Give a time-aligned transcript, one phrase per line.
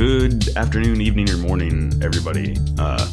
[0.00, 2.56] Good afternoon, evening, or morning, everybody.
[2.78, 3.06] Uh,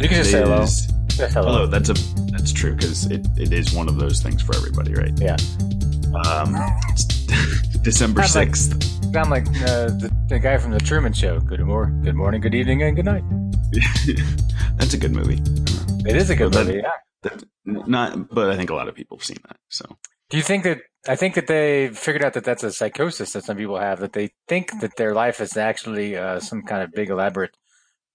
[0.00, 0.62] You can just say hello.
[0.62, 0.86] is-
[1.18, 1.28] hello.
[1.52, 1.66] hello.
[1.66, 1.94] That's a
[2.32, 5.12] that's true because it, it is one of those things for everybody, right?
[5.20, 5.36] Yeah.
[6.24, 6.56] Um,
[6.88, 7.04] it's
[7.82, 9.12] December Sounds like- sixth.
[9.12, 11.40] Sound like uh, the, the guy from the Truman Show.
[11.40, 13.24] Good morning, good morning, good evening, and good night.
[14.78, 15.42] that's a good movie.
[16.08, 16.78] It is a good Well, that- movie.
[16.82, 16.90] Yeah.
[17.22, 19.58] That, not, but I think a lot of people have seen that.
[19.68, 19.84] So
[20.30, 20.78] Do you think that?
[21.08, 24.00] I think that they figured out that that's a psychosis that some people have.
[24.00, 27.56] That they think that their life is actually uh, some kind of big elaborate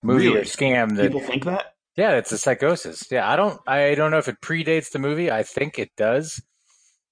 [0.03, 0.41] movie Really?
[0.41, 0.95] or scam.
[0.95, 1.73] That people think that.
[1.95, 3.03] yeah, it's a psychosis.
[3.09, 3.59] Yeah, I don't.
[3.67, 5.31] I don't know if it predates the movie.
[5.31, 6.41] I think it does.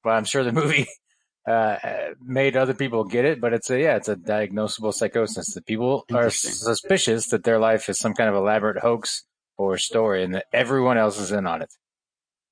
[0.04, 0.86] But I'm sure the movie
[1.48, 1.78] uh,
[2.22, 3.42] made other people get it.
[3.42, 7.90] But it's a yeah, it's a diagnosable psychosis that people are suspicious that their life
[7.90, 9.24] is some kind of elaborate hoax
[9.58, 11.74] or story, and that everyone else is in on it.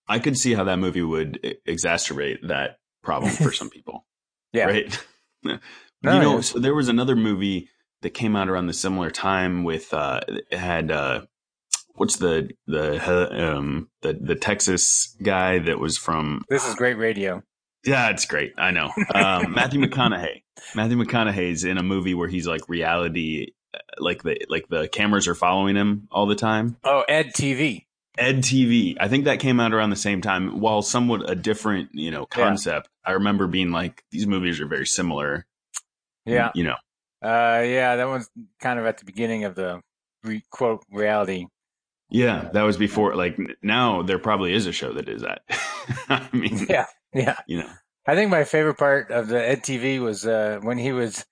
[0.07, 4.05] I could see how that movie would exacerbate that problem for some people.
[4.53, 4.65] Yeah.
[4.65, 5.05] Right.
[6.03, 6.41] No, you know, yeah.
[6.41, 7.69] so there was another movie
[8.01, 11.21] that came out around the similar time with uh it had uh
[11.93, 17.43] what's the the um the the Texas guy that was from This is great radio.
[17.85, 20.41] yeah it's great I know um Matthew McConaughey
[20.75, 25.27] Matthew McConaughey's in a movie where he's like reality uh, like the like the cameras
[25.27, 27.85] are following him all the time Oh, Ed TV.
[28.17, 28.95] Ed TV.
[28.99, 30.59] I think that came out around the same time.
[30.59, 32.43] While somewhat a different, you know, Yeah.
[32.45, 32.89] concept.
[33.05, 35.45] I remember being like, these movies are very similar.
[36.25, 36.51] Yeah.
[36.53, 36.75] You know,
[37.23, 39.81] Uh, yeah, that one's kind of at the beginning of the
[40.23, 41.45] re- quote reality.
[42.09, 43.15] yeah, that was before.
[43.15, 45.41] Like now, there probably is a show that is that.
[46.09, 46.85] I mean, Yeah.
[47.13, 47.37] Yeah.
[47.47, 47.69] you know,
[48.07, 51.25] I think my favorite part of the Ed TV was uh, when he was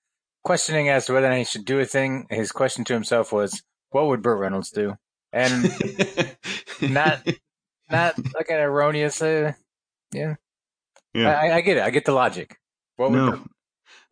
[0.43, 2.25] questioning as to whether or not he should do a thing.
[2.29, 4.95] His question to himself was, "What would Burt Reynolds do?"
[5.31, 5.63] And
[6.81, 7.27] not
[7.91, 9.21] not like an erroneous.
[9.21, 9.53] Uh,
[10.11, 10.35] yeah,
[11.13, 11.83] yeah, I, I get it.
[11.83, 12.57] I get the logic.
[12.95, 13.45] What no,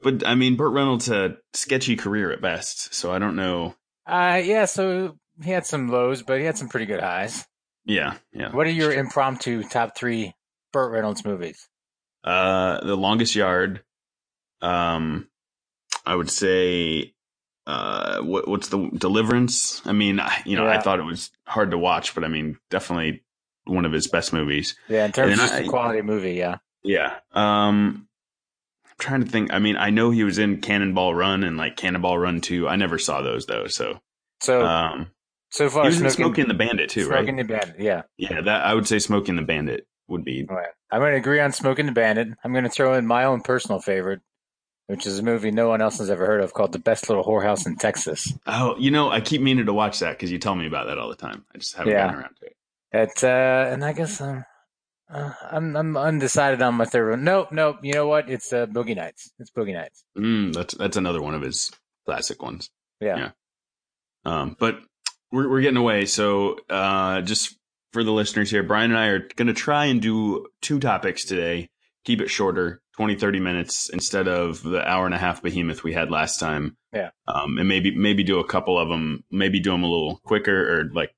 [0.01, 3.75] but I mean, Burt Reynolds had a sketchy career at best, so I don't know.
[4.05, 7.45] uh, yeah, so he had some lows, but he had some pretty good highs.
[7.85, 8.51] Yeah, yeah.
[8.51, 10.33] What are your impromptu top three
[10.73, 11.67] Burt Reynolds movies?
[12.23, 13.81] Uh, The Longest Yard.
[14.61, 15.29] Um,
[16.05, 17.13] I would say,
[17.67, 19.81] uh, what, what's the Deliverance?
[19.85, 23.23] I mean, you know, I thought it was hard to watch, but I mean, definitely
[23.65, 24.75] one of his best movies.
[24.87, 26.57] Yeah, in terms of I- quality movie, yeah.
[26.83, 27.15] Yeah.
[27.33, 28.07] Um,
[28.85, 29.51] I'm trying to think.
[29.53, 32.67] I mean, I know he was in Cannonball Run and like Cannonball Run 2.
[32.69, 33.67] I never saw those though.
[33.67, 33.99] So,
[34.41, 35.11] So um,
[35.49, 37.47] so he far, was in Smoking, Smokey and the Bandit too, Smoking right?
[37.47, 38.03] the Bandit, yeah.
[38.17, 38.39] Yeah.
[38.41, 40.45] That I would say Smokey and the Bandit would be.
[40.49, 40.67] Right.
[40.89, 42.29] I'm going to agree on Smokey and the Bandit.
[42.45, 44.21] I'm going to throw in my own personal favorite,
[44.87, 47.23] which is a movie no one else has ever heard of called The Best Little
[47.23, 48.33] Whorehouse in Texas.
[48.45, 50.97] Oh, you know, I keep meaning to watch that because you tell me about that
[50.97, 51.45] all the time.
[51.53, 52.05] I just haven't Yeah.
[52.07, 52.55] gotten around to it.
[52.93, 54.43] It, uh, and I guess um,
[55.13, 57.23] uh, I'm I'm undecided on my third one.
[57.23, 57.77] Nope, nope.
[57.83, 58.29] You know what?
[58.29, 59.31] It's uh, Boogie Nights.
[59.39, 60.03] It's Boogie Nights.
[60.17, 61.69] Mm, that's that's another one of his
[62.05, 62.69] classic ones.
[63.01, 63.17] Yeah.
[63.17, 63.29] Yeah.
[64.25, 64.79] Um, but
[65.31, 66.05] we're we're getting away.
[66.05, 67.57] So uh, just
[67.93, 71.25] for the listeners here, Brian and I are going to try and do two topics
[71.25, 71.69] today.
[72.05, 75.93] Keep it shorter, 20, 30 minutes instead of the hour and a half behemoth we
[75.93, 76.75] had last time.
[76.91, 77.11] Yeah.
[77.27, 79.23] Um, and maybe maybe do a couple of them.
[79.31, 81.11] Maybe do them a little quicker or like.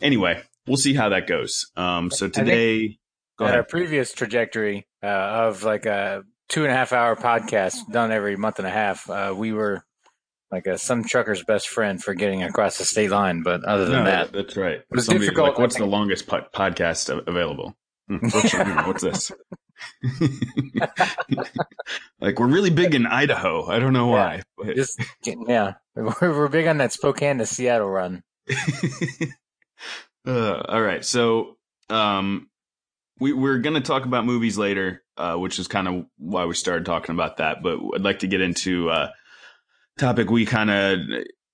[0.00, 1.70] Anyway, we'll see how that goes.
[1.76, 2.98] Um, so today,
[3.38, 7.76] go At our previous trajectory uh, of like a two and a half hour podcast
[7.92, 9.84] done every month and a half, uh, we were
[10.50, 13.42] like a, some trucker's best friend for getting across the state line.
[13.42, 14.80] But other than No, that, that's right.
[14.92, 17.76] difficult, Like, what's the longest po- podcast available?
[18.08, 18.16] Hmm,
[18.86, 19.30] what's this?
[22.20, 23.66] like we're really big in Idaho.
[23.66, 24.42] I don't know why.
[24.56, 28.22] but- just yeah, we're, we're big on that Spokane to Seattle run.
[30.26, 31.56] uh, all right, so
[31.88, 32.48] um,
[33.18, 36.86] we we're gonna talk about movies later, uh, which is kind of why we started
[36.86, 37.62] talking about that.
[37.62, 39.10] But I'd like to get into uh,
[39.98, 40.98] topic we kind of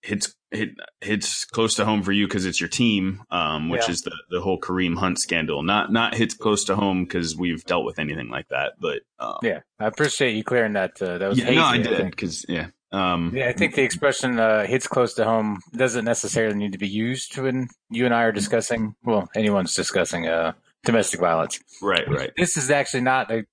[0.07, 3.91] hits hit hits close to home for you because it's your team, um, which Yeah.
[3.91, 5.63] is the the whole Kareem Hunt scandal.
[5.63, 9.39] Not not hits close to home because we've dealt with anything like that, but um,
[9.43, 11.01] Yeah, I appreciate you clearing that.
[11.03, 12.69] Uh, that was yeah, hazy, no, I did because yeah.
[12.93, 16.79] Um, Yeah, I think the expression uh, "hits close to home" doesn't necessarily need to
[16.79, 18.95] be used when you and I are discussing.
[19.03, 20.53] Well, anyone's discussing uh,
[20.85, 21.59] domestic violence.
[21.83, 22.31] right, right.
[22.37, 23.45] This is actually not a.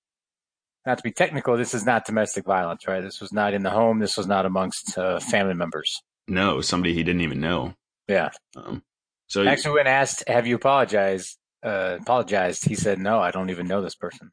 [0.86, 3.00] Not to be technical, this is not domestic violence, right?
[3.02, 4.00] This was not in the home.
[4.00, 6.02] This was not amongst uh, family members.
[6.28, 7.74] No, somebody he didn't even know.
[8.08, 8.30] Yeah.
[8.56, 8.84] Um,
[9.28, 13.68] so Actually, when asked, "Have you apologized?" Uh, apologized, he said, "No, I don't even
[13.68, 14.32] know this person."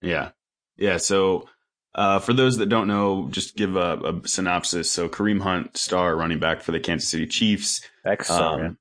[0.00, 0.30] Yeah.
[0.76, 0.96] Yeah.
[0.96, 1.48] So,
[1.94, 4.90] uh, for those that don't know, just give a, a synopsis.
[4.90, 7.80] So, Kareem Hunt, star running back for the Kansas City Chiefs,
[8.28, 8.78] um,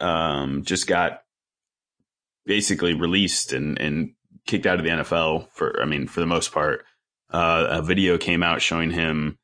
[0.00, 1.22] um, just got
[2.44, 4.12] basically released and, and
[4.46, 6.84] kicked out of the NFL for, I mean, for the most part.
[7.30, 9.36] Uh, a video came out showing him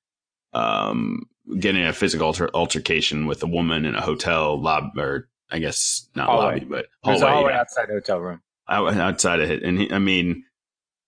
[0.53, 1.25] um,
[1.59, 6.09] getting a physical alter- altercation with a woman in a hotel lobby, or I guess
[6.15, 6.55] not Hallway.
[6.55, 7.61] lobby, but hallway, hallway yeah.
[7.61, 8.43] outside the hotel room.
[8.69, 9.62] out, outside of it.
[9.62, 10.44] And he, I mean,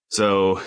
[0.09, 0.61] so,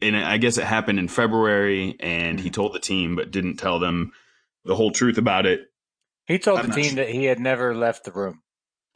[0.00, 3.78] and I guess it happened in February, and he told the team, but didn't tell
[3.78, 4.12] them
[4.64, 5.62] the whole truth about it.
[6.26, 6.96] He told I'm the team sure.
[6.96, 8.42] that he had never left the room.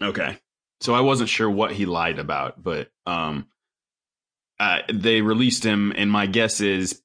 [0.02, 0.38] Okay.
[0.80, 3.46] So I wasn't sure what he lied about, but um,
[4.60, 7.00] uh, they released him, and my guess is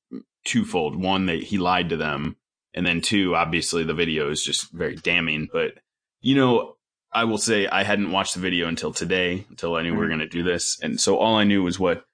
[0.45, 2.35] twofold: one, that he lied to them,
[2.77, 5.49] and then two, obviously the video is just very damning.
[5.51, 5.73] But
[6.21, 6.75] you know,
[7.11, 10.05] I will say I hadn't watched the video until today, until I knew we were
[10.05, 10.09] Mhm.
[10.09, 12.05] going to do this, and so all I knew was what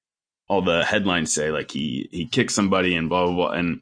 [0.48, 3.50] all the headlines say, like he he kicked somebody and blah blah blah.
[3.52, 3.82] And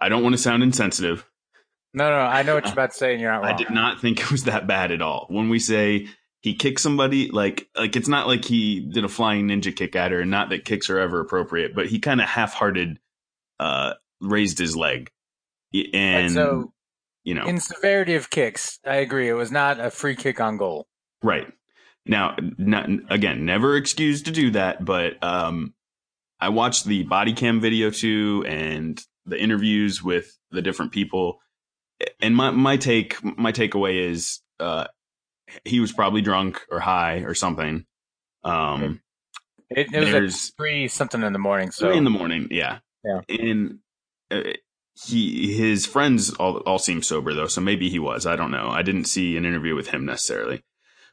[0.00, 1.24] I don't want to sound insensitive.
[1.92, 3.52] No, no, I know what you're about to say, and you're not wrong.
[3.54, 5.26] I did not think it was that bad at all.
[5.30, 6.08] When we say
[6.40, 10.10] he kicked somebody, like like it's not like he did a flying ninja kick at
[10.12, 12.98] her, and not that kicks are ever appropriate, but he kind of half-hearted
[13.60, 15.10] uh raised his leg.
[15.92, 16.72] And so,
[17.24, 19.28] you know, in severity of kicks, I agree.
[19.28, 20.86] It was not a free kick on goal.
[21.22, 21.46] right.
[22.06, 25.74] Now, not, again, never excused to do that, but um
[26.38, 31.40] I watched the body cam video too and the interviews with the different people.
[32.20, 34.86] And my my take my takeaway is uh
[35.64, 37.86] he was probably drunk or high or something.
[38.42, 39.00] Um
[39.70, 41.70] It, it was at three something in the morning.
[41.70, 42.80] So three in the morning, yeah.
[43.02, 43.20] Yeah.
[43.28, 43.78] And
[44.30, 44.42] uh,
[44.94, 48.26] he his friends all all seem sober though, so maybe he was.
[48.26, 48.68] I don't know.
[48.68, 50.62] I didn't see an interview with him necessarily.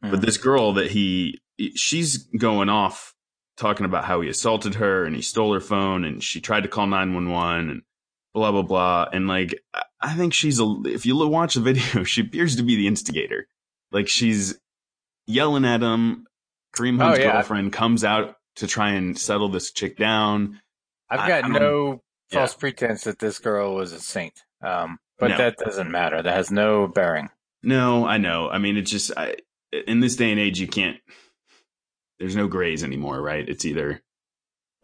[0.01, 0.21] But Mhm.
[0.21, 1.39] this girl that he
[1.75, 3.13] she's going off
[3.57, 6.69] talking about how he assaulted her and he stole her phone and she tried to
[6.69, 7.81] call 911 and
[8.33, 9.53] blah blah blah and like
[10.01, 13.47] I- think she's a if you watch the video she appears to be the instigator.
[13.91, 14.57] Like she's
[15.27, 16.25] yelling at him.
[16.75, 17.31] Kareem Oh, Hunt's yeah.
[17.33, 20.59] girlfriend comes out to try and settle this chick down.
[21.09, 22.01] I've got I don't-
[22.31, 22.45] no yeah.
[22.45, 24.33] false pretense that this girl was a saint.
[24.63, 25.37] Um, but No.
[25.37, 26.21] that doesn't matter.
[26.21, 27.29] That has no bearing.
[27.63, 28.49] No, I know.
[28.49, 29.35] I mean, it's just I,
[29.87, 30.97] in this day and age, you can't.
[32.19, 33.47] There's no grays anymore, right?
[33.47, 34.01] It's either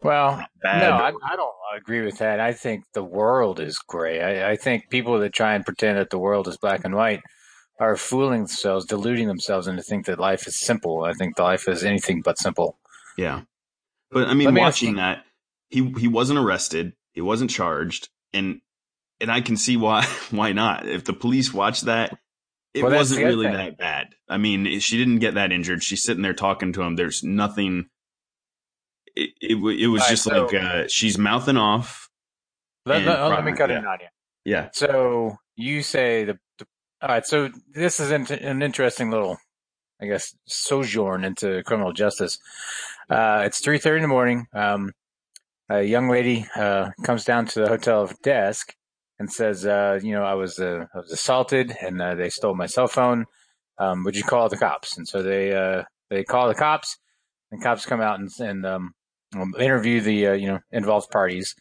[0.02, 0.80] Well, bad.
[0.80, 2.40] no, I, I don't agree with that.
[2.40, 4.20] I think the world is gray.
[4.20, 7.20] I, I think people that try and pretend that the world is black and white
[7.80, 11.04] are fooling themselves, deluding themselves into think that life is simple.
[11.04, 12.78] I think life is anything but simple.
[13.16, 13.42] yeah.
[14.10, 15.24] But I mean, Let me watching you- that,
[15.70, 18.60] he he wasn't arrested, he wasn't charged, and
[19.20, 20.86] and I can see why why not.
[20.88, 22.16] If the police watched that,
[22.74, 23.56] it Well, wasn't really thing.
[23.56, 24.14] that bad.
[24.28, 25.82] I mean, she didn't get that injured.
[25.82, 26.94] She's sitting there talking to him.
[26.94, 27.86] There's nothing.
[29.16, 32.08] It it, it was All right, just so- like uh, she's mouthing off.
[32.86, 33.78] Let, let- let me cut yeah.
[33.80, 34.06] in on you.
[34.44, 34.68] Yeah.
[34.72, 36.66] So you say the, the
[37.02, 37.26] all right.
[37.26, 39.38] So this is an, an interesting little,
[40.00, 42.38] I guess, sojourn into criminal justice.
[43.10, 44.46] Uh, it's three thirty in the morning.
[44.54, 44.92] Um,
[45.68, 48.74] a young lady uh, comes down to the hotel desk
[49.18, 52.54] and says, uh, "You know, I was uh, I was assaulted and uh, they stole
[52.54, 53.26] my cell phone.
[53.78, 56.96] Um, would you call the cops?" And so they uh, they call the cops.
[57.50, 58.94] And cops come out and, and um,
[59.34, 61.54] um, interview the uh, you know involved parties.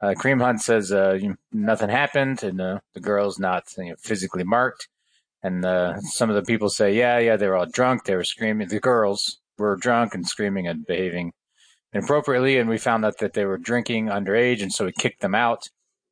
[0.00, 3.96] Uh, Kareem Hunt says uh, you know, nothing happened, and the girl's not you know,
[4.00, 4.88] physically marked.
[5.44, 5.64] And
[6.04, 8.04] some of the people say, yeah, yeah, they were all drunk.
[8.04, 8.68] They were screaming.
[8.68, 11.32] The girls were drunk and screaming and behaving
[11.92, 12.58] inappropriately.
[12.58, 15.68] And we found out that they were drinking underage, and so we kicked them out.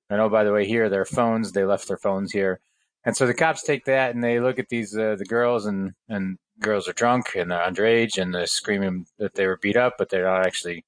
[0.09, 1.52] And oh, by the way, here their phones.
[1.52, 2.61] They left their phones here.
[3.05, 5.93] And so the cops take that and they look at these uh, the girls, and
[6.09, 9.95] and girls are drunk and they're underage, and they're screaming that they were beat up,
[9.99, 10.85] but they're not actually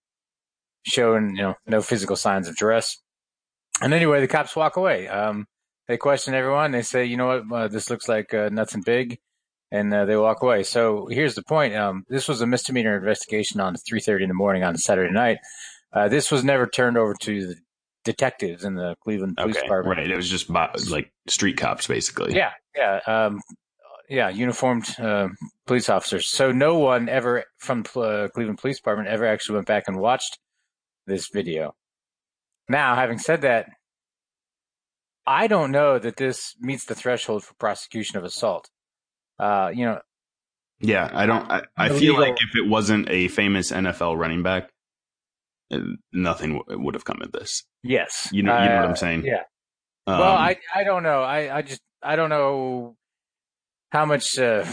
[0.85, 2.99] showing you know no physical signs of duress.
[3.81, 5.09] And anyway, the cops walk away.
[5.09, 5.47] Um,
[5.89, 6.73] they question everyone.
[6.73, 9.19] They say, you know what, uh, this looks like uh, nothing big,
[9.73, 10.63] and uh, they walk away.
[10.63, 14.63] So here's the point: um, this was a misdemeanor investigation on 3:30 in the morning
[14.63, 15.39] on Saturday night.
[15.93, 17.57] Uh, this was never turned over to the
[18.05, 19.67] detectives in the Cleveland Police Okay.
[19.67, 19.99] Department.
[19.99, 20.11] Right.
[20.11, 22.35] It was just bo- like street cops, basically.
[22.35, 23.41] Yeah, yeah, um,
[24.09, 25.29] yeah, uniformed uh,
[25.67, 26.29] police officers.
[26.29, 30.39] So no one ever from uh, Cleveland Police Department ever actually went back and watched
[31.07, 31.75] this video.
[32.69, 33.67] Now, having said that,
[35.27, 38.69] I don't know that this meets the threshold for prosecution of assault.
[39.39, 40.01] Uh, you know,
[40.81, 41.51] Yeah, I don't.
[41.51, 44.71] I, I feel like if it wasn't a famous NFL running back,
[45.73, 45.79] uh,
[46.13, 47.65] nothing w- would have come of this.
[47.83, 49.25] yes, You know, you know what Uh, I'm saying.
[49.25, 49.43] Yeah.
[50.07, 51.23] Um, well, I I don't know.
[51.23, 52.97] I I just I don't know
[53.91, 54.65] how much uh,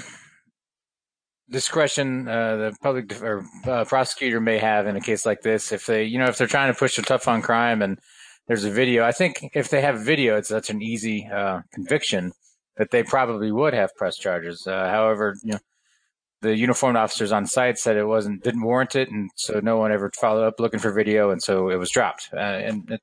[1.49, 5.71] discretion uh, the public def- or uh, prosecutor may have in a case like this.
[5.71, 7.99] If they, you know, if they're trying to push a tough on crime and
[8.47, 12.31] there's a video, I think if they have video, it's such an easy uh, conviction
[12.79, 14.65] that they probably would have press charges.
[14.65, 15.59] Uh, however, you know.
[16.41, 19.91] The uniformed officers on site said it wasn't didn't warrant it, and so no one
[19.91, 22.29] ever followed up looking for video, and so it was dropped.
[22.33, 23.01] Uh, and it,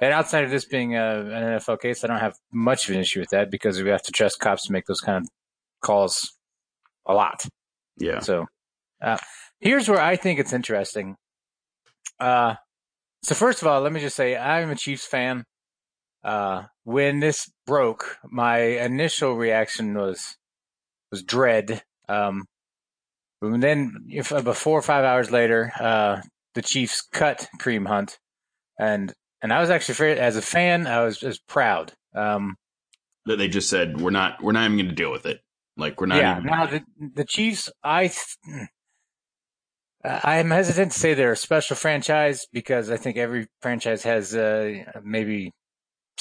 [0.00, 3.00] And outside of this being a, an NFL case, I don't have much of an
[3.00, 5.28] issue with that because we have to trust cops to make those kind of
[5.80, 6.38] calls
[7.04, 7.44] a lot.
[7.96, 8.20] Yeah.
[8.20, 8.46] So
[9.02, 9.18] uh,
[9.58, 11.16] here's where I think it's interesting.
[12.20, 12.54] Uh,
[13.24, 15.44] so first of all, let me just say I'm a Chiefs fan.
[16.24, 20.36] Uh, when this broke, my initial reaction was
[21.10, 21.82] was dread.
[22.08, 22.44] Um,
[23.40, 26.20] and then, if about four or five hours later, uh,
[26.54, 28.18] the Chiefs cut Kareem Hunt,
[28.78, 31.92] and and I was actually as a fan, I was just proud.
[32.14, 32.56] Um,
[33.26, 35.40] that they just said we're not we're not even going to deal with it.
[35.76, 36.18] Like we're not.
[36.18, 36.38] Yeah.
[36.38, 36.82] Even- now the
[37.14, 38.10] the Chiefs, I
[40.04, 44.84] I'm hesitant to say they're a special franchise because I think every franchise has uh,
[45.02, 45.52] maybe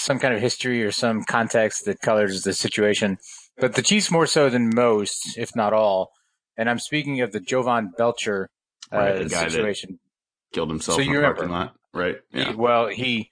[0.07, 3.17] some kind of history or some context that colors the situation.
[3.57, 6.11] But the Chiefs more so than most, if not all.
[6.57, 8.49] And I'm speaking of the Jovan Belcher
[8.93, 9.99] uh, Right, the guy that- situation.
[10.53, 11.35] killed himself So in you the remember.
[11.47, 11.75] parking lot.
[11.93, 12.17] Right.
[12.31, 12.53] He- Yeah.
[12.55, 13.29] well, he.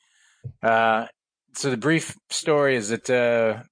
[0.62, 1.08] Uh,
[1.54, 3.64] so the brief story is that uh,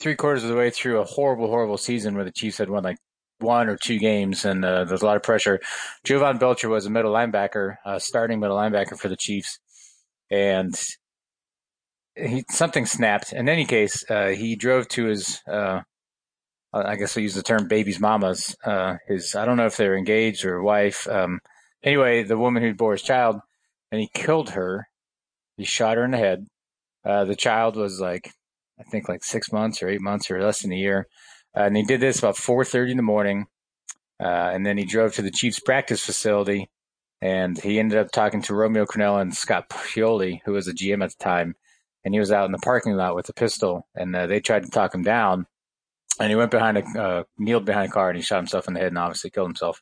[0.00, 2.84] three quarters of the way through a horrible, horrible season where the Chiefs had won
[2.84, 2.98] like
[3.40, 5.58] one or two games and uh, there's a lot of pressure.
[6.04, 9.58] Jovan Belcher was a middle linebacker, uh, starting middle linebacker for the Chiefs,
[10.30, 10.74] and
[12.18, 13.32] he something snapped.
[13.32, 15.42] In any case, uh, he drove to his.
[15.50, 15.82] Uh,
[16.72, 19.88] I guess I use the term "baby's mama's." Uh, his I don't know if they
[19.88, 21.08] were engaged or wife.
[21.08, 21.40] Um,
[21.82, 23.40] anyway, the woman who bore his child,
[23.90, 24.88] and he killed her.
[25.56, 26.46] He shot her in the head.
[27.04, 28.32] Uh, the child was like,
[28.78, 31.06] I think like six months or eight months or less than a year.
[31.56, 33.46] Uh, and he did this about 4.30 in the morning.
[34.20, 36.68] Uh, and then he drove to the Chiefs practice facility
[37.20, 41.02] and he ended up talking to Romeo Crennel and Scott Pioli, who was a GM
[41.02, 41.54] at the time.
[42.04, 44.64] And he was out in the parking lot with a pistol and uh, they tried
[44.64, 45.46] to talk him down.
[46.20, 48.74] And he went behind a, uh, kneeled behind a car and he shot himself in
[48.74, 49.80] the head and obviously killed himself.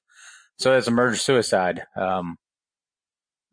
[0.59, 1.83] So it's a murder suicide.
[1.97, 2.37] Um,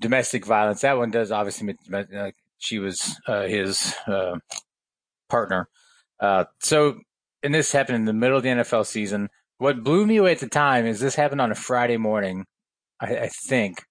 [0.02, 0.82] domestic violence.
[0.82, 1.76] That one does obviously.
[1.92, 4.38] Uh, she was uh, his uh,
[5.30, 5.68] partner.
[6.20, 7.00] Uh, so,
[7.42, 9.30] and this happened in the middle of the NFL season.
[9.58, 12.46] What blew me away at the time is this happened on a Friday morning,
[13.00, 13.84] I, I think,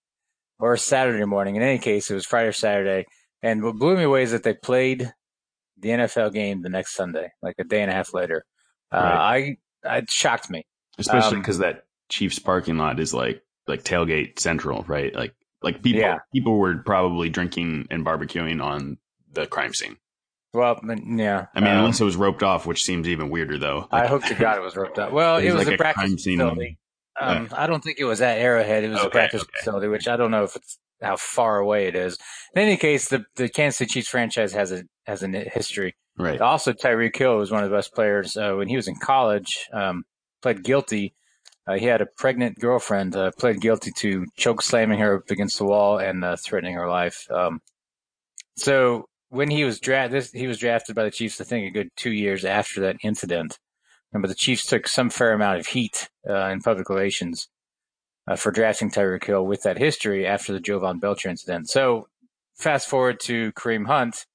[0.59, 1.57] or a Saturday morning.
[1.57, 3.07] In any case, it was Friday or Saturday.
[3.43, 5.13] And what blew me away is that they played
[5.79, 8.45] the NFL game the next Sunday, like a day and a half later.
[8.93, 10.65] Uh, I, it shocked me.
[10.99, 15.15] Especially um, because that Chiefs parking lot is like like tailgate central, right?
[15.15, 16.19] Like like people Yeah.
[16.33, 18.99] people were probably drinking and barbecuing on
[19.33, 19.97] the crime scene.
[20.53, 21.47] Well, yeah.
[21.55, 23.89] I mean, um, unless it was roped off, which seems even weirder though.
[23.91, 25.11] I hope to God it was roped up.
[25.13, 26.39] Well, It it was was like a a practice crime scene.
[26.39, 26.79] facility.
[27.19, 28.85] Um, I don't think it was at Arrowhead.
[28.85, 29.51] It was a practice okay.
[29.59, 32.19] facility, which I don't know if it's how far away it is.
[32.55, 35.95] In any case, the the Kansas City Chiefs franchise has a has a history.
[36.19, 36.41] right.
[36.41, 39.69] Also, Tyreek Hill was one of the best players uh, when he was in college.
[39.73, 40.05] Um,
[40.43, 41.15] pled guilty.
[41.67, 43.15] Uh, he had a pregnant girlfriend.
[43.17, 46.89] Uh, pled guilty to choke slamming her up against the wall and uh, threatening her
[46.89, 47.27] life.
[47.31, 47.61] Um,
[48.57, 51.41] so when he was drafted, he was drafted by the Chiefs.
[51.41, 53.59] I think a good two years after that incident.
[54.13, 57.49] But the Chiefs took some fair amount of heat uh, in public relations
[58.27, 61.69] uh, for drafting Tyreek Hill with that history after the Jovan Belcher incident.
[61.69, 62.09] So
[62.57, 64.27] fast forward to Kareem Hunt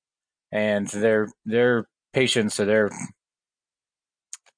[0.52, 2.92] and their their patience or their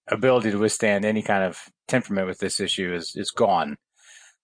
[0.07, 3.77] ability to withstand any kind of temperament with this issue is is gone.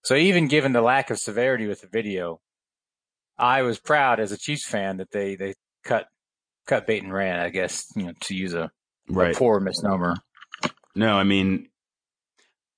[0.03, 2.39] So even given the lack of severity with the video,
[3.37, 6.07] I was proud as a Chiefs fan that they they cut
[6.67, 7.39] cut bait and ran.
[7.39, 8.71] I guess you know to use a,
[9.15, 10.15] a poor misnomer.
[10.95, 11.67] No, I mean,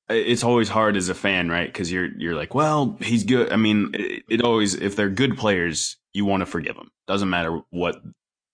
[0.10, 1.68] it's always hard as a fan, right?
[1.68, 3.52] Because you're you're like, well, he's good.
[3.52, 6.90] I mean, it, it always if they're good players, you want to forgive them.
[7.08, 7.98] Doesn't matter what.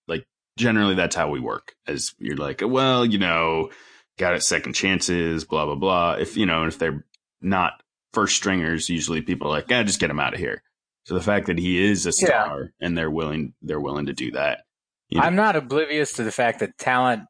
[0.08, 0.26] Like
[0.58, 1.74] generally, that's how we work.
[1.86, 3.70] As you're like, well, you know,
[4.18, 6.12] got it second chances, blah blah blah.
[6.14, 7.04] If you know, if they're
[7.40, 7.74] not
[8.12, 10.62] first stringers, usually people are like, yeah, just get him out of here.
[11.06, 12.44] So the fact that he is a Yeah.
[12.44, 14.60] star and they're willing they're willing to do that.
[15.08, 15.26] You know?
[15.26, 17.24] I'm not oblivious to the fact that talent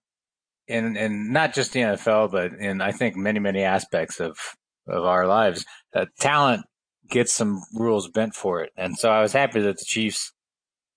[0.66, 4.38] in in not just the NFL, but in I think many many aspects of
[4.86, 6.66] of our lives, uh, talent
[7.08, 10.32] gets some rules bent for it, and so I was happy that the Chiefs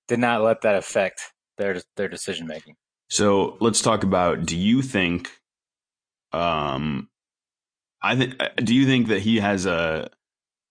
[0.07, 1.21] did not let that affect
[1.57, 2.75] their their decision making.
[3.09, 4.45] So let's talk about.
[4.45, 5.29] Do you think?
[6.31, 7.09] Um,
[8.01, 8.35] I think.
[8.57, 10.09] Do you think that he has a,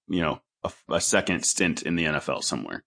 [0.08, 2.84] you know, a, a second stint in the NFL somewhere?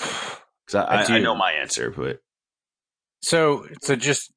[0.66, 2.22] Because I, I I, I know my answer, but
[3.24, 4.32] So, so just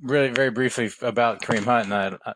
[0.00, 1.92] really very briefly about Kareem Hunt.
[1.92, 2.32] And I,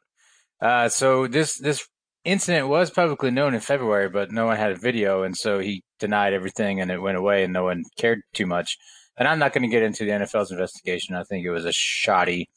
[0.60, 1.86] uh, so this this
[2.24, 5.84] incident was publicly known in February, but no one had a video, and so he
[6.00, 8.76] denied everything, and it went away, and no one cared too much.
[9.16, 11.14] And I'm not going to get into the NFL's investigation.
[11.14, 12.48] I think it was a shoddy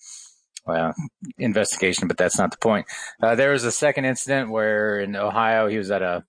[0.65, 0.93] well,
[1.37, 2.87] investigation, but that's not the point.
[3.21, 6.23] Uh, there was a second incident where in Ohio he was at a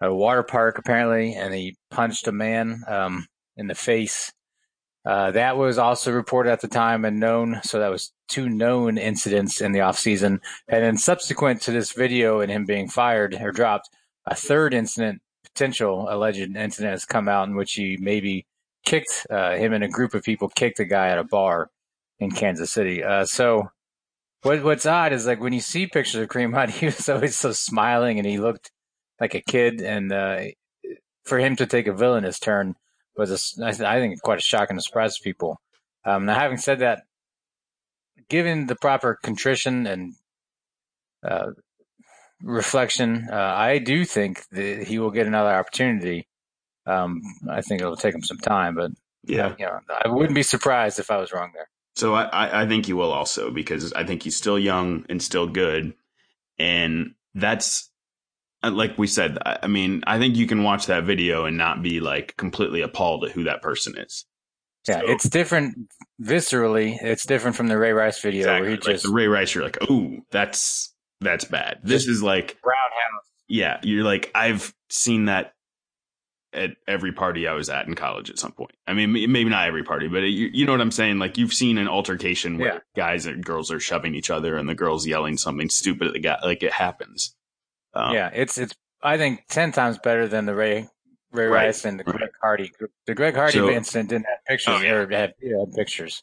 [0.00, 2.82] a water park apparently, and he punched a man.
[2.88, 3.26] Um,
[3.56, 4.32] in the face.
[5.04, 7.60] Uh, that was also reported at the time and known.
[7.62, 10.40] So that was two known incidents in the offseason.
[10.68, 13.90] And then subsequent to this video and him being fired or dropped,
[14.26, 18.46] a third incident, potential alleged incident has come out in which he maybe
[18.86, 21.70] kicked uh, him and a group of people kicked a guy at a bar
[22.18, 23.04] in Kansas City.
[23.04, 23.70] Uh, so
[24.42, 27.36] what, what's odd is like when you see pictures of Kareem Hunt, he was always
[27.36, 28.70] so smiling and he looked
[29.20, 29.82] like a kid.
[29.82, 30.44] And uh,
[31.24, 32.74] for him to take a villainous turn
[33.16, 35.60] was, a, I think, quite a shock and a surprise to people.
[36.04, 37.02] Um, now, having said that,
[38.28, 40.14] given the proper contrition and
[41.22, 41.52] uh,
[42.42, 46.26] reflection, uh, I do think that he will get another opportunity.
[46.86, 48.90] Um, I think it'll take him some time, but
[49.24, 51.68] yeah, you know, I wouldn't be surprised if I was wrong there.
[51.96, 55.46] So I, I think he will also because I think he's still young and still
[55.46, 55.94] good,
[56.58, 57.90] and that's
[58.68, 59.38] like we said.
[59.44, 63.24] I mean, I think you can watch that video and not be like completely appalled
[63.24, 64.26] at who that person is.
[64.88, 65.90] Yeah, so, it's different
[66.20, 66.98] viscerally.
[67.00, 68.60] It's different from the Ray Rice video exactly.
[68.62, 69.54] where he just the Ray Rice.
[69.54, 71.80] You're like, oh, that's that's bad.
[71.82, 73.24] This is like roundhouse.
[73.48, 75.54] Yeah, you're like I've seen that
[76.54, 78.72] at every party I was at in college at some point.
[78.86, 81.18] I mean, maybe not every party, but you, you know what I'm saying?
[81.18, 82.78] Like you've seen an altercation where yeah.
[82.96, 86.20] guys and girls are shoving each other and the girls yelling something stupid at the
[86.20, 86.38] guy.
[86.42, 87.34] Like it happens.
[87.94, 90.88] Um, yeah, it's it's I think ten times better than the Ray
[91.32, 92.30] Ray right, Rice and the Greg right.
[92.42, 92.72] Hardy.
[93.06, 94.74] The Greg Hardy so, incident didn't have pictures.
[94.76, 94.92] Oh, yeah.
[94.92, 96.22] Or had, had pictures.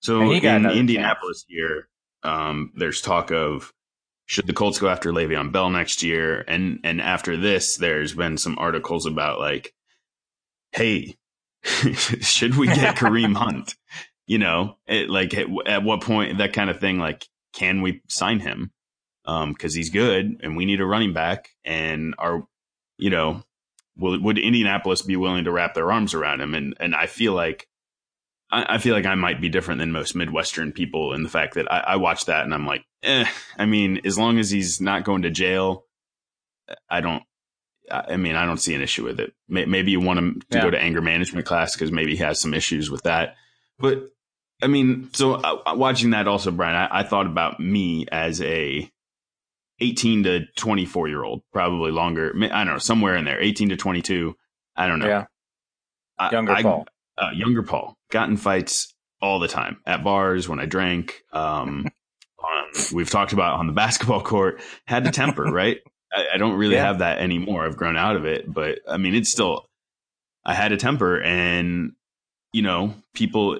[0.00, 1.46] So in Indianapolis chance.
[1.48, 1.88] here,
[2.22, 3.72] um, there's talk of
[4.26, 6.44] should the Colts go after Le'Veon Bell next year?
[6.46, 9.72] And and after this, there's been some articles about like,
[10.72, 11.16] hey,
[11.62, 13.76] should we get Kareem Hunt?
[14.26, 16.98] You know, it, like at, at, what point that kind of thing?
[16.98, 18.72] Like, can we sign him?
[19.26, 21.50] Um, because he's good, and we need a running back.
[21.64, 22.46] And our,
[22.96, 23.42] you know,
[23.96, 26.54] will, would Indianapolis be willing to wrap their arms around him?
[26.54, 27.66] And and I feel like
[28.50, 31.70] I, feel like I might be different than most Midwestern people in the fact that
[31.70, 33.26] I, I watch that and I'm like, eh.
[33.58, 35.84] I mean, as long as he's not going to jail,
[36.88, 37.22] I don't.
[37.90, 39.32] I mean, I don't see an issue with it.
[39.48, 40.64] Maybe you want him to yeah.
[40.64, 43.36] go to anger management class because maybe he has some issues with that.
[43.78, 44.08] But
[44.60, 48.90] I mean, so uh, watching that also, Brian, I, I, thought about me as a
[49.80, 52.32] 18 to 24 year old, probably longer.
[52.52, 54.34] I don't know, somewhere in there, 18 to 22.
[54.76, 55.06] I don't know.
[55.06, 56.30] Yeah.
[56.30, 56.86] Younger I, Paul
[57.18, 61.22] uh, younger Paul got in fights all the time at bars when I drank.
[61.32, 61.86] Um,
[62.38, 65.78] on, we've talked about on the basketball court, had a temper, right?
[66.12, 66.84] I, I, don't really yeah.
[66.84, 67.64] have that anymore.
[67.64, 69.66] I've grown out of it, but I mean, it's still,
[70.44, 71.92] I had a temper and,
[72.52, 73.58] you know, people,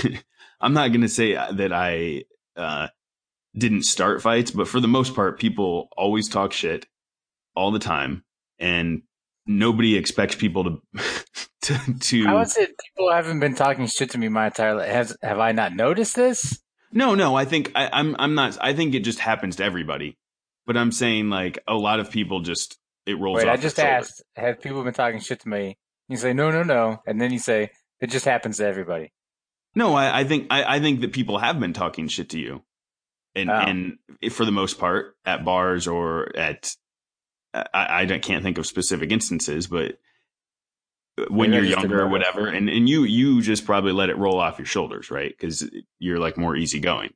[0.60, 2.24] I'm not going to say that I,
[2.56, 2.88] uh,
[3.56, 6.86] didn't start fights, but for the most part, people always talk shit
[7.54, 8.24] all the time.
[8.58, 9.02] And
[9.46, 10.82] nobody expects people to
[11.62, 14.88] to, to How is it people haven't been talking shit to me my entire life?
[14.88, 16.58] Has have I not noticed this?
[16.92, 17.34] No, no.
[17.34, 18.58] I think I, I'm I'm not.
[18.60, 20.18] I think it just happens to everybody.
[20.66, 23.38] But I'm saying like a lot of people just it rolls.
[23.38, 24.22] Wait, I just asked.
[24.36, 25.76] Have people been talking shit to me?
[26.08, 29.12] You say no, no, no, and then you say it just happens to everybody.
[29.74, 32.62] No, I, I think I, I think that people have been talking shit to you,
[33.34, 33.54] and oh.
[33.54, 33.98] and
[34.30, 36.74] for the most part at bars or at
[37.54, 39.98] I, I can't think of specific instances, but
[41.28, 44.40] when Maybe you're younger or whatever, and, and you you just probably let it roll
[44.40, 45.30] off your shoulders, right?
[45.30, 45.68] Because
[45.98, 47.12] you're like more easygoing.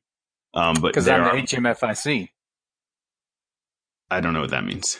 [0.53, 2.29] Um, but because I'm the HMFIC.
[4.09, 4.99] I don't know what that means.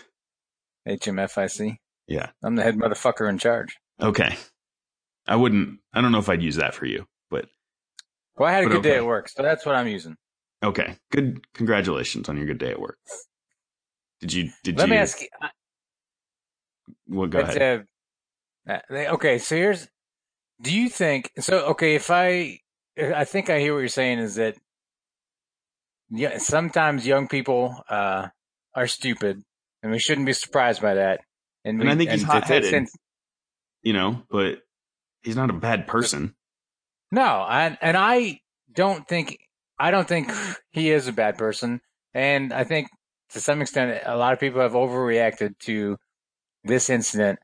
[0.87, 1.77] HMFIC.
[2.07, 3.77] Yeah, I'm the head motherfucker in charge.
[4.01, 4.35] Okay,
[5.27, 5.79] I wouldn't.
[5.93, 7.45] I don't know if I'd use that for you, but
[8.35, 8.89] well, I had a good okay.
[8.89, 10.15] day at work, so that's what I'm using.
[10.63, 11.45] Okay, good.
[11.53, 12.97] Congratulations on your good day at work.
[14.21, 14.49] Did you?
[14.63, 14.91] Did Let you?
[14.91, 15.27] me ask you.
[17.07, 17.85] Well, go ahead.
[18.67, 19.87] Uh, okay, so here's.
[20.61, 21.67] Do you think so?
[21.67, 22.59] Okay, if I,
[22.97, 24.55] I think I hear what you're saying is that,
[26.09, 28.29] yeah, sometimes young people uh,
[28.73, 29.43] are stupid,
[29.83, 31.19] and we shouldn't be surprised by that.
[31.63, 32.87] And, and we, I think he's hot headed.
[33.83, 34.61] You know, but
[35.21, 36.33] he's not a bad person.
[37.11, 38.41] No, and and I
[38.73, 39.37] don't think
[39.79, 40.31] I don't think
[40.71, 41.81] he is a bad person,
[42.13, 42.87] and I think
[43.31, 45.97] to some extent a lot of people have overreacted to
[46.63, 47.39] this incident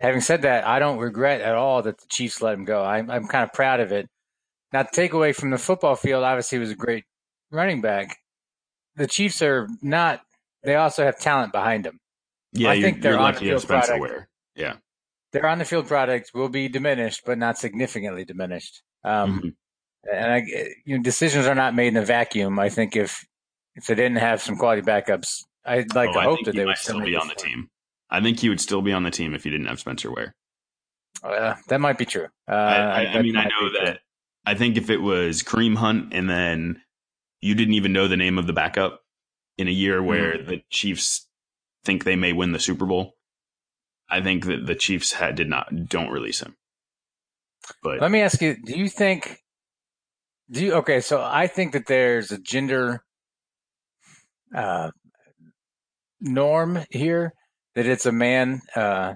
[0.00, 2.84] Having said that, I don't regret at all that the Chiefs let him go.
[2.84, 4.08] I'm, I'm kind of proud of it.
[4.72, 7.04] Now, to take away from the football field, obviously, he was a great
[7.50, 8.18] running back.
[8.96, 10.20] The Chiefs are not,
[10.62, 12.00] they also have talent behind them.
[12.52, 14.26] Yeah, I think they're on the field product.
[14.56, 14.74] Yeah.
[15.32, 18.82] Their on the field product will be diminished, but not significantly diminished.
[19.04, 19.48] Um, mm-hmm.
[20.12, 20.44] And I,
[20.84, 22.58] you know, decisions are not made in a vacuum.
[22.58, 23.24] I think if
[23.74, 26.64] if they didn't have some quality backups, I'd like oh, to I hope that they
[26.64, 27.68] would still be on the team.
[28.10, 30.34] I think he would still be on the team if he didn't have Spencer Ware.
[31.22, 32.26] Uh, that might be true.
[32.48, 33.86] Uh, I, I, I mean, I know be true.
[33.86, 34.00] that.
[34.44, 36.82] I think if it was Kareem Hunt and then
[37.40, 39.00] you didn't even know the name of the backup
[39.56, 41.26] in a year where the Chiefs
[41.84, 43.14] think they may win the Super Bowl,
[44.08, 46.56] I think that the Chiefs had, did not don't release him.
[47.82, 49.38] But Let me ask you: Do you think?
[50.50, 51.00] Do you okay?
[51.00, 53.02] So I think that there's a gender
[54.54, 54.90] uh,
[56.20, 57.32] norm here
[57.74, 59.14] that it's a man uh,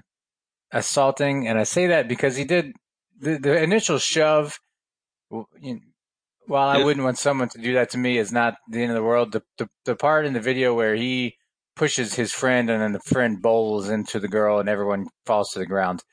[0.71, 2.73] assaulting, and I say that because he did
[3.19, 4.59] the, the initial shove.
[5.61, 5.81] you-
[6.47, 8.95] While I wouldn't want someone to do that to me, is not the end of
[8.95, 9.31] the world.
[9.33, 11.35] The, the the part in the video where he
[11.75, 15.59] pushes his friend and then the friend bowls into the girl and everyone falls to
[15.59, 16.03] the ground.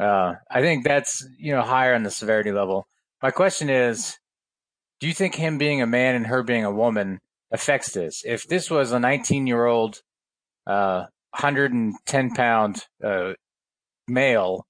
[0.00, 2.86] Uh, I think that's you know higher on the severity level.
[3.22, 4.16] My question is,
[5.00, 8.22] do you think him being a man and her being a woman affects this?
[8.24, 10.02] If this was a 19 year old,
[10.66, 13.32] uh, 110 pound uh,
[14.06, 14.66] male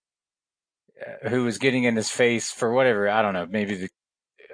[1.00, 3.88] uh, who was getting in his face for whatever I don't know, maybe the,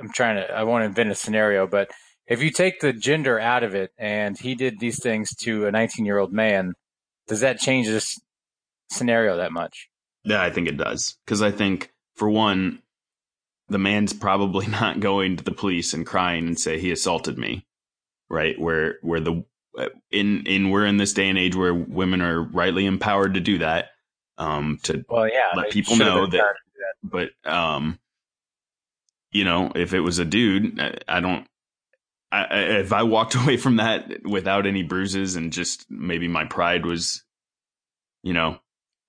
[0.00, 1.90] I'm trying to I won't invent a scenario, but
[2.26, 5.72] if you take the gender out of it and he did these things to a
[5.72, 6.74] 19 year old man,
[7.26, 8.20] does that change this
[8.90, 9.88] scenario that much?
[10.24, 11.16] Yeah, I think it does.
[11.24, 12.82] Because I think, for one,
[13.70, 17.66] the man's probably not going to the police and crying and say he assaulted me,
[18.28, 18.58] right?
[18.58, 19.44] Where where the
[20.10, 23.58] in in we're in this day and age where women are rightly empowered to do
[23.58, 23.90] that.
[24.36, 26.54] Um, to Well, yeah, Let people know been that-
[27.02, 27.98] but um,
[29.32, 31.46] you know, if it was a dude, I, I don't.
[32.32, 36.44] I, I, if I walked away from that without any bruises and just maybe my
[36.44, 37.22] pride was,
[38.22, 38.58] you know,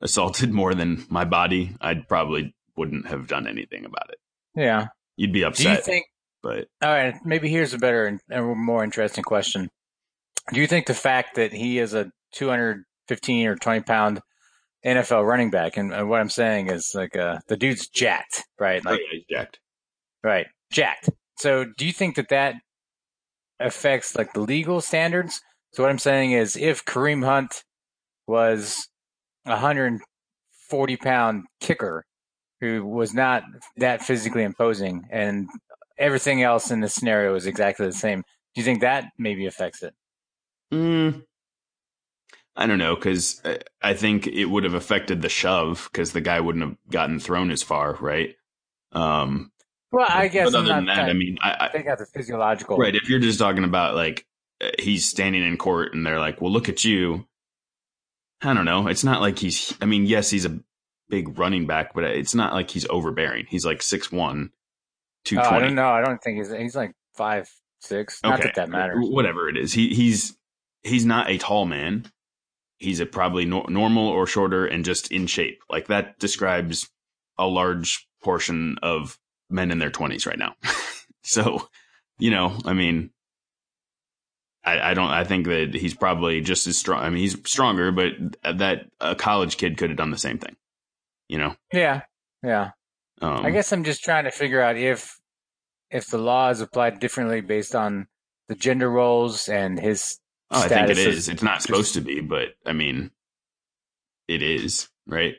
[0.02, 4.20] assaulted more than my body, I'd probably wouldn't have done anything about it.
[4.56, 4.88] Yeah.
[5.18, 5.64] You'd be upset.
[5.66, 6.06] Do you think?
[6.42, 9.70] but All right, maybe here's a better and more interesting question.
[10.52, 14.22] Do you think the fact that he is a 215 or 20 pound
[14.86, 18.82] NFL running back, and, and what I'm saying is like uh, the dude's jacked, right?
[18.86, 19.60] oh, Like, yeah, he's jacked.
[20.24, 21.10] right, jacked.
[21.38, 22.56] So, do you think that that
[23.60, 25.42] affects like the legal standards?
[25.74, 27.64] So, what I'm saying is, if Kareem Hunt
[28.28, 28.88] was
[29.46, 32.04] a 140 pound kicker
[32.62, 33.44] who was not
[33.78, 35.50] that physically imposing, and
[35.98, 39.84] everything else in the scenario is exactly the same, do you think that maybe affects
[39.84, 39.94] it?
[40.72, 41.24] Mm,
[42.56, 46.22] I don't know because I, I think it would have affected the shove because the
[46.22, 48.36] guy wouldn't have gotten thrown as far, right?
[48.92, 49.52] Um,
[49.92, 52.78] Well, I guess other than that, I mean, I, I, take out the physiological.
[52.78, 52.96] Right.
[52.96, 54.26] If you're just talking about like
[54.62, 57.26] uh, he's standing in court and they're like, well, look at you.
[58.42, 58.88] I don't know.
[58.88, 60.60] It's not like he's, I mean, yes, he's a
[61.12, 63.46] big running back, but it's not like he's overbearing.
[63.48, 64.50] He's like 6'1, Oh, I
[65.24, 65.66] 220.
[65.68, 65.90] don't know.
[65.90, 67.48] I don't think he's he's like five
[67.82, 68.20] six.
[68.24, 68.98] Not that that matters.
[69.00, 69.74] Whatever it is.
[69.74, 70.36] He, he's,
[70.82, 72.06] he's not a tall man.
[72.80, 75.62] He's a probably nor- normal or shorter and just in shape.
[75.70, 76.90] Like that describes
[77.38, 79.20] a large portion of
[79.52, 80.56] men in their 20s right now.
[81.24, 81.68] so,
[82.18, 83.12] you know, I mean,
[84.64, 85.10] I, I don't.
[85.10, 87.04] I think that he's probably just as strong.
[87.04, 90.56] I mean, he's stronger, but that a college kid could have done the same thing.
[91.32, 91.56] You know.
[91.72, 92.02] Yeah,
[92.44, 92.72] yeah.
[93.22, 95.18] Um, I guess I'm just trying to figure out if
[95.90, 98.08] if the law is applied differently based on
[98.50, 100.20] the gender roles and his.
[100.52, 101.30] Oh, I think it is.
[101.30, 103.12] It's not supposed to be, but I mean,
[104.28, 105.36] it is, right?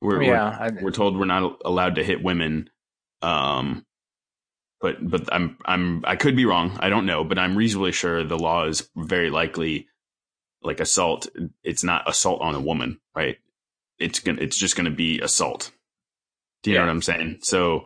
[0.00, 2.68] We're yeah, we're, we're told we're not allowed to hit women.
[3.22, 3.86] Um,
[4.80, 6.76] but but I'm I'm I could be wrong.
[6.80, 9.86] I don't know, but I'm reasonably sure the law is very likely
[10.60, 11.28] like assault.
[11.62, 13.36] It's not assault on a woman, right?
[13.98, 15.72] It's gonna it's just gonna be assault.
[16.62, 17.38] Do you know what I'm saying?
[17.42, 17.84] So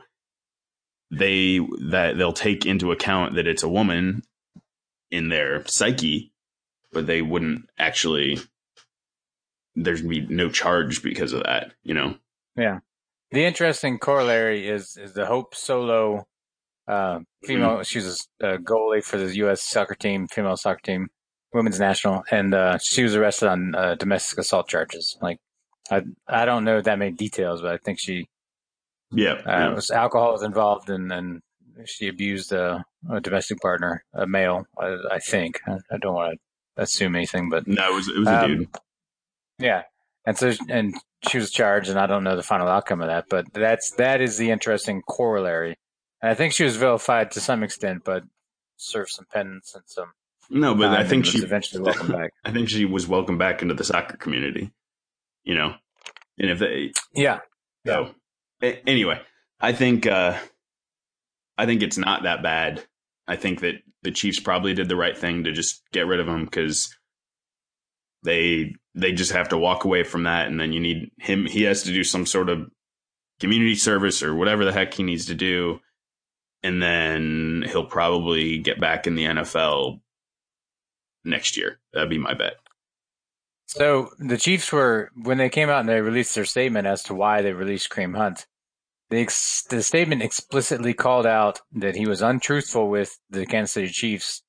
[1.10, 1.58] they
[1.90, 4.22] that they'll take into account that it's a woman
[5.10, 6.32] in their psyche,
[6.92, 8.38] but they wouldn't actually.
[9.74, 12.16] There's gonna be no charge because of that, you know.
[12.56, 12.80] Yeah.
[13.30, 16.26] The interesting corollary is is the Hope Solo,
[16.86, 17.82] uh, female.
[17.82, 19.62] She was a goalie for the U.S.
[19.62, 21.08] soccer team, female soccer team,
[21.52, 25.16] women's national, and uh, she was arrested on uh, domestic assault charges.
[25.22, 25.38] Like,
[25.92, 28.26] I I don't know that many details, but I think she
[29.10, 29.74] Yeah, uh, yeah.
[29.74, 31.40] was alcohol was involved, and and
[31.86, 34.66] she abused a, a domestic partner, a male.
[34.78, 36.38] I, I think I, I don't want
[36.76, 38.68] to assume anything, but no, it was it was a Um, dude.
[39.58, 39.82] yeah.
[40.24, 40.94] And so, and
[41.28, 44.20] she was charged, and I don't know the final outcome of that, but that's that
[44.20, 45.76] is the interesting corollary.
[46.22, 48.22] And I think she was vilified to some extent, but
[48.76, 50.12] served some penance and some.
[50.48, 52.30] No, but I think she eventually welcomed back.
[52.44, 54.70] I think she was welcomed back into the soccer community.
[55.42, 55.74] You know,
[56.42, 57.38] and if they Yeah,
[57.86, 58.14] so
[58.62, 59.20] a- anyway,
[59.60, 60.38] I think uh
[61.56, 62.84] I think it's not that bad.
[63.26, 66.28] I think that the Chiefs probably did the right thing to just get rid of
[66.28, 66.94] him because
[68.22, 71.46] they they just have to walk away from that, and then you need him.
[71.46, 72.68] He has to do some sort of
[73.40, 75.80] community service or whatever the heck he needs to do.
[76.64, 80.00] And then he'll probably get back in the NFL
[81.24, 81.80] next year.
[81.92, 82.54] That'd be my bet.
[83.74, 87.14] So the Chiefs were when they came out and they released their statement as to
[87.14, 88.46] why they released Kareem Hunt.
[89.08, 93.88] The, ex- the statement explicitly called out that he was untruthful with the Kansas City
[93.88, 94.42] Chiefs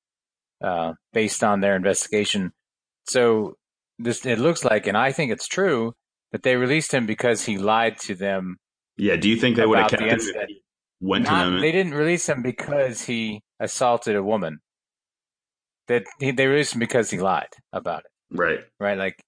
[0.62, 2.52] uh, based on their investigation.
[3.06, 3.56] So
[3.98, 5.94] this it looks like, and I think it's true
[6.34, 8.58] that they released him because he lied to them.
[8.98, 9.16] Yeah.
[9.16, 10.20] Do you think they would have kept him
[11.00, 11.62] went Not- to them?
[11.62, 14.60] they didn't release him because he assaulted a woman.
[15.88, 18.12] That he, they released him because he lied about it.
[18.34, 18.60] Right.
[18.80, 18.98] Right?
[18.98, 19.24] Like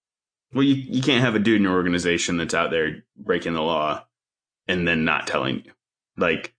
[0.53, 3.61] Well, you, you can't have a dude in your organization that's out there breaking the
[3.61, 4.03] law
[4.67, 5.71] and then not telling you.
[6.17, 6.53] Like,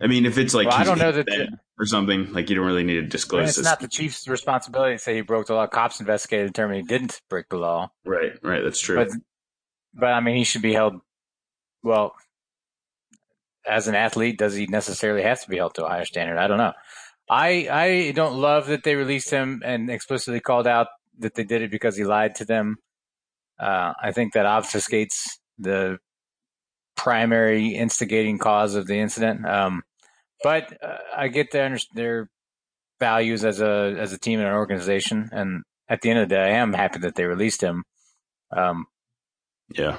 [0.00, 2.56] I mean, if it's like Well, I don't know that bed or something, like you
[2.56, 3.64] don't really need to disclose it's this.
[3.64, 5.66] not the chief's responsibility to say he broke the law.
[5.66, 7.90] Cops investigated and determined he didn't break the law.
[8.04, 8.62] right, right.
[8.62, 8.96] That's true.
[8.96, 9.08] But,
[9.94, 10.94] but I mean, he should be held.
[11.82, 12.14] Well,
[13.66, 16.38] as an athlete, does he necessarily have to be held to a higher standard?
[16.38, 16.72] I don't know.
[17.28, 21.62] I I don't love that they released him and explicitly called out that they did
[21.62, 22.76] it because he lied to them.
[23.58, 25.14] Uh, I think that obfuscates
[25.58, 25.98] the
[26.96, 29.46] primary instigating cause of the incident.
[29.46, 29.82] Um,
[30.42, 32.28] but uh, I get their their
[33.00, 36.34] values as a as a team and an organization, and at the end of the
[36.34, 37.84] day, I am happy that they released him.
[38.54, 38.86] Um,
[39.74, 39.98] yeah.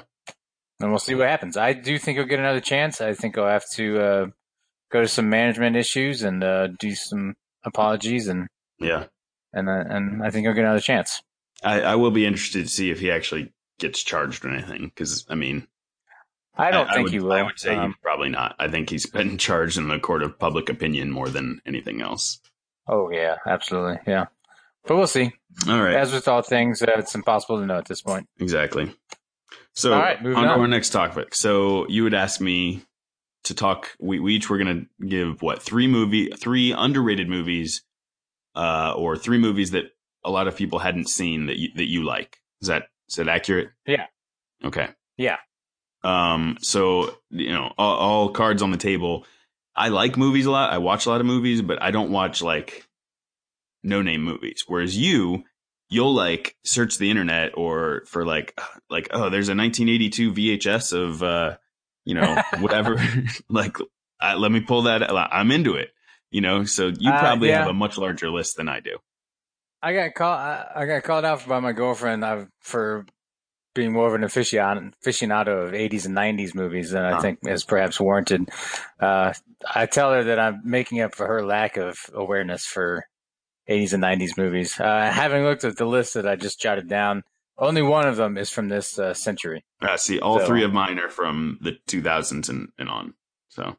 [0.80, 1.56] and we'll see what happens.
[1.56, 3.00] I do think he'll get another chance.
[3.00, 4.26] I think he'll have to uh,
[4.90, 9.06] go to some management issues and uh, do some apologies, and Yeah.
[9.52, 11.22] And uh, and I think he'll get another chance.
[11.62, 14.84] I, I will be interested to see if he actually gets charged or anything.
[14.94, 15.66] Because, I mean,
[16.56, 17.32] I don't I, think would, he will.
[17.32, 18.54] I would say Um, probably not.
[18.58, 22.40] I think he's been charged in the court of public opinion more than anything else.
[22.86, 24.26] oh yeah, absolutely, yeah.
[24.86, 25.32] But we'll see.
[25.68, 25.96] All right.
[25.96, 28.28] As with all things, uh, it's impossible to know at this point.
[28.40, 28.94] Exactly.
[29.74, 31.34] So All right, moving on to our next topic.
[31.34, 32.84] So you would ask me
[33.44, 33.96] to talk.
[34.00, 37.82] We, we each were going to give what three movie, three underrated movies,
[38.58, 39.84] uh, or three movies that
[40.24, 42.38] a lot of people hadn't seen that you, that you like.
[42.60, 43.70] Is that is that accurate?
[43.86, 44.06] Yeah.
[44.64, 44.88] Okay.
[45.16, 45.36] Yeah.
[46.02, 46.58] Um.
[46.60, 49.24] So you know, all, all cards on the table.
[49.76, 50.72] I like movies a lot.
[50.72, 52.88] I watch a lot of movies, but I don't watch like
[53.84, 54.64] no name movies.
[54.66, 55.44] Whereas you,
[55.88, 61.22] you'll like search the internet or for like like oh there's a 1982 VHS of
[61.22, 61.56] uh
[62.04, 63.00] you know whatever
[63.48, 63.76] like
[64.20, 65.08] uh, let me pull that.
[65.12, 65.90] I'm into it
[66.30, 67.58] you know so you Uh, probably yeah.
[67.60, 68.96] have a much larger list than I do
[69.80, 70.38] I got called.
[70.40, 73.06] I I got called out by my girlfriend uh, for
[73.76, 77.20] being more of an aficionado, aficionado of 80s and 90s movies than I Huh.
[77.20, 78.48] think is perhaps warranted.
[78.98, 79.32] Uh,
[79.72, 83.04] I tell her that I'm making up for her lack of awareness for
[83.70, 84.80] 80s and 90s movies.
[84.80, 87.22] Uh, having looked at the list that I just jotted down,
[87.56, 89.64] only one of them is from this uh, century.
[89.82, 93.14] uh, see all So- three of mine are from the 2000s and, and on
[93.48, 93.76] so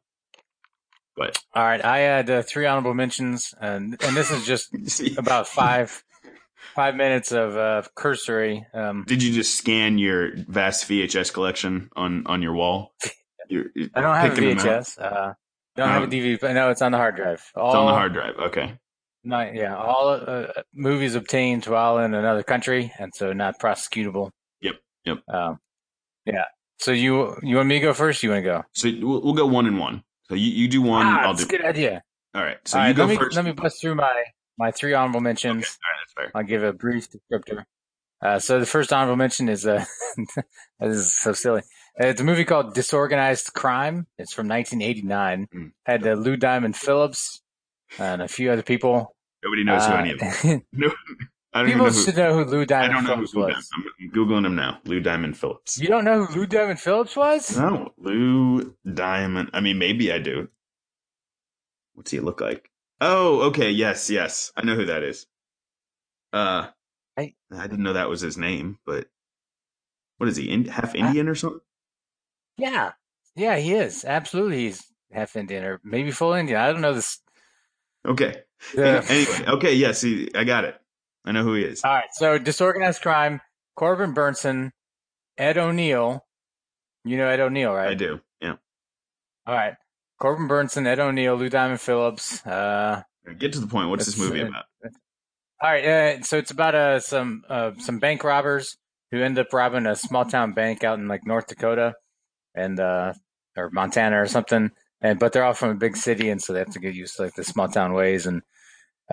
[1.20, 4.74] but All right, I had uh, three honorable mentions, and and this is just
[5.18, 6.04] about five
[6.74, 8.66] five minutes of uh, cursory.
[8.74, 12.94] Um, did you just scan your vast VHS collection on on your wall
[13.50, 14.84] You're, you're I don't have a picking them out?
[14.84, 15.02] VHS.
[15.02, 15.34] Uh,
[15.76, 16.08] don't have a.
[16.08, 17.44] DVD, but no, it's on the hard drive.
[17.56, 18.36] All, It's on the hard drive.
[18.38, 18.78] Okay.
[19.24, 24.32] Not, yeah, all uh, movies obtained while in another country, and so not prosecutable.
[24.62, 25.18] Yep, yep.
[25.28, 25.60] Um,
[26.26, 26.46] yeah.
[26.78, 28.24] So you you want me to go first?
[28.24, 28.64] You want to go?
[28.74, 30.04] So we'll, we'll go one and one.
[30.30, 31.06] So you, you do one.
[31.06, 31.56] ah, I'll that's do.
[31.56, 32.04] a good idea.
[32.36, 32.58] All right.
[32.66, 33.36] So all you right, go let me first.
[33.36, 34.24] let me bust through my
[34.58, 35.54] my three honorable mentions.
[35.54, 35.66] All right,
[36.02, 36.32] that's fair.
[36.36, 37.64] I'll give a brief descriptor.
[38.22, 39.84] Uh, so the first honorable mention is uh,
[40.80, 41.62] this is so silly.
[42.02, 44.08] Uh, it's a movie called Disorganized Crime.
[44.18, 45.48] It's from 1989.
[45.54, 45.72] Mm.
[45.86, 47.42] Had uh, Lou Diamond Phillips
[47.98, 49.16] and a few other people.
[49.44, 50.62] Nobody knows who Uh, any of them.
[51.54, 52.02] I don't people know who.
[52.04, 53.56] should know who Lou Diamond I Diamond don't know who Phillips Lou Diamond.
[53.58, 53.70] was.
[54.04, 54.80] I'm googling him now.
[54.86, 55.80] Lou Diamond Phillips.
[55.80, 57.58] You don't know who Lou Diamond Phillips was?
[57.58, 59.50] No, Lou Diamond.
[59.54, 60.48] I mean, maybe I do.
[61.94, 62.70] What's he look like?
[63.02, 63.72] Oh, okay.
[63.72, 64.52] Yes, yes.
[64.56, 65.26] I know who that is.
[66.32, 66.68] Uh,
[67.18, 69.08] I- I didn't know that was his name, but
[70.18, 70.50] what is he?
[70.52, 71.62] In, half Indian or something?
[72.58, 72.92] Yeah,
[73.36, 74.06] yeah, he is.
[74.06, 76.60] Absolutely, he's half Indian or maybe full Indian.
[76.62, 77.20] I don't know this.
[78.06, 78.44] Okay.
[78.76, 79.74] the- anyway, okay.
[79.74, 79.94] Yeah.
[79.94, 80.76] See, I got it.
[81.26, 81.84] I know who he is.
[81.84, 83.42] All right, so disorganized crime.
[83.76, 84.72] Corbin Bernsen,
[85.38, 86.26] Ed O'Neill.
[87.06, 87.90] You know Ed O'Neill, right?
[87.90, 88.20] I do.
[88.42, 88.56] Yeah.
[89.48, 89.76] All right.
[90.20, 92.46] Corbin Bernsen, Ed O'Neill, Lou Diamond Phillips.
[92.46, 93.04] Uh,
[93.38, 93.90] Get to the point.
[93.90, 94.66] What's this movie about?
[95.62, 95.86] all right.
[95.86, 98.78] Uh, so it's about uh, some uh, some bank robbers
[99.12, 101.94] who end up robbing a small town bank out in like North Dakota
[102.56, 103.14] and uh,
[103.56, 104.72] or Montana or something.
[105.02, 107.16] And but they're all from a big city, and so they have to get used
[107.16, 108.26] to like the small town ways.
[108.26, 108.42] And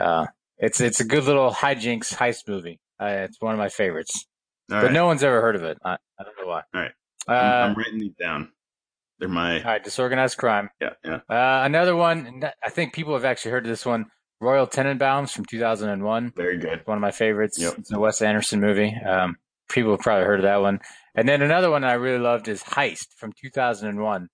[0.01, 0.27] uh,
[0.59, 2.81] it's it's a good little hijinks heist movie.
[3.01, 4.27] Uh, it's one of my favorites,
[4.71, 4.93] All but right.
[4.93, 5.79] no one's ever heard of it.
[5.85, 6.63] I, I don't know why.
[6.75, 6.93] All right.
[7.29, 8.51] Uh, I'm, I'm writing these down.
[9.19, 10.71] They're my All right, disorganized crime.
[10.81, 11.21] yeah yeah.
[11.29, 12.43] Uh, another one.
[12.65, 14.07] I think people have actually heard of this one.
[14.41, 16.33] Royal Tenenbaums from 2001.
[16.37, 16.83] Very good.
[16.85, 17.59] One of my favorites.
[17.59, 17.75] Yep.
[17.79, 18.95] It's a Wes Anderson movie.
[18.95, 19.37] Um,
[19.71, 20.81] people have probably heard of that one.
[21.15, 24.29] And then another one I really loved is Heist from 2001.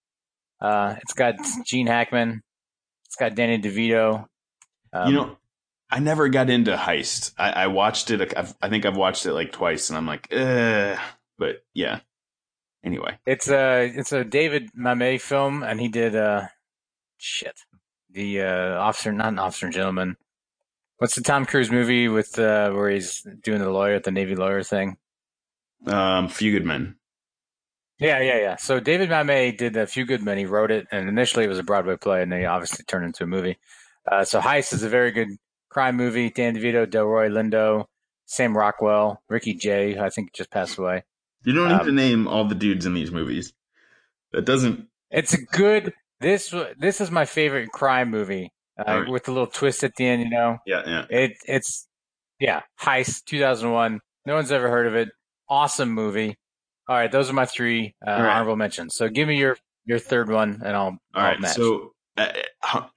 [0.61, 2.43] Uh, it's got Gene Hackman.
[3.07, 4.27] It's got Danny DeVito.
[4.93, 5.37] Um, you know,
[5.93, 7.35] I never got into Heist.
[7.39, 8.33] I, I watched it.
[8.35, 10.99] I've, I think I've watched it like twice, and I'm like, Ugh.
[11.39, 12.01] but yeah.
[12.83, 16.47] Anyway, it's a it's a David Mamet film, and he did uh,
[17.19, 17.61] shit.
[18.11, 20.17] The uh, officer, not an officer and gentleman.
[20.97, 24.63] What's the Tom Cruise movie with uh, where he's doing the lawyer, the Navy lawyer
[24.63, 24.97] thing?
[25.87, 26.97] um, Few Good Men.
[27.99, 28.57] Yeah, yeah, yeah.
[28.57, 30.39] So David Mamet did A Few Good Men.
[30.39, 33.25] He wrote it, and initially it was a Broadway play, and they obviously turned into
[33.25, 33.59] a movie.
[34.11, 35.29] Uh, so Heist is a very good
[35.73, 36.31] crime movie.
[36.31, 37.87] Dan DeVito, Delroy Lindo,
[38.27, 41.05] Sam Rockwell, Ricky Jay, who I think just passed away.
[41.45, 43.53] You don't need Um, to name all the dudes in these movies.
[44.33, 44.87] That doesn't.
[45.11, 45.93] It's a good.
[46.21, 49.09] This this is my favorite crime movie uh, right.
[49.09, 50.23] with a little twist at the end.
[50.23, 51.05] You know, Yeah, yeah.
[51.11, 51.89] it it's
[52.39, 54.01] yeah, Heist, two thousand one.
[54.25, 55.09] No one's ever heard of it.
[55.49, 56.37] Awesome movie.
[56.89, 58.21] All right, those are my three uh, right.
[58.37, 58.95] honorable mentions.
[58.95, 61.41] So give me your your third one, and I'll All I'll right.
[61.41, 61.57] match.
[61.57, 62.29] So uh,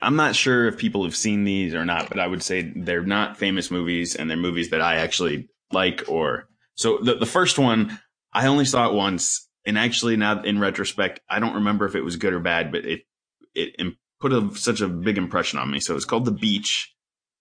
[0.02, 3.04] I'm not sure if people have seen these or not, but I would say they're
[3.04, 6.04] not famous movies, and they're movies that I actually like.
[6.08, 8.00] Or so the the first one
[8.32, 12.02] I only saw it once, and actually now in retrospect, I don't remember if it
[12.02, 13.02] was good or bad, but it
[13.56, 15.80] it put a, such a big impression on me.
[15.80, 16.94] So it's called The Beach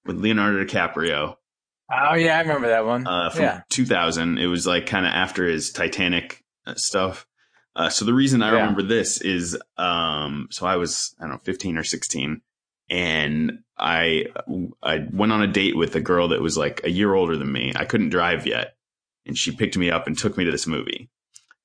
[0.06, 1.36] with Leonardo DiCaprio.
[1.92, 3.06] oh yeah, I remember that one.
[3.06, 4.38] uh, from yeah, 2000.
[4.38, 7.26] It was like kind of after his Titanic uh, stuff.
[7.76, 8.58] Uh, so the reason I Yeah.
[8.60, 12.40] remember this is, um, so I was, I don't know, 15 or 16
[12.90, 14.26] and I,
[14.82, 17.50] I went on a date with a girl that was like a year older than
[17.50, 17.72] me.
[17.74, 18.76] I couldn't drive yet.
[19.26, 21.08] And she picked me up and took me to this movie.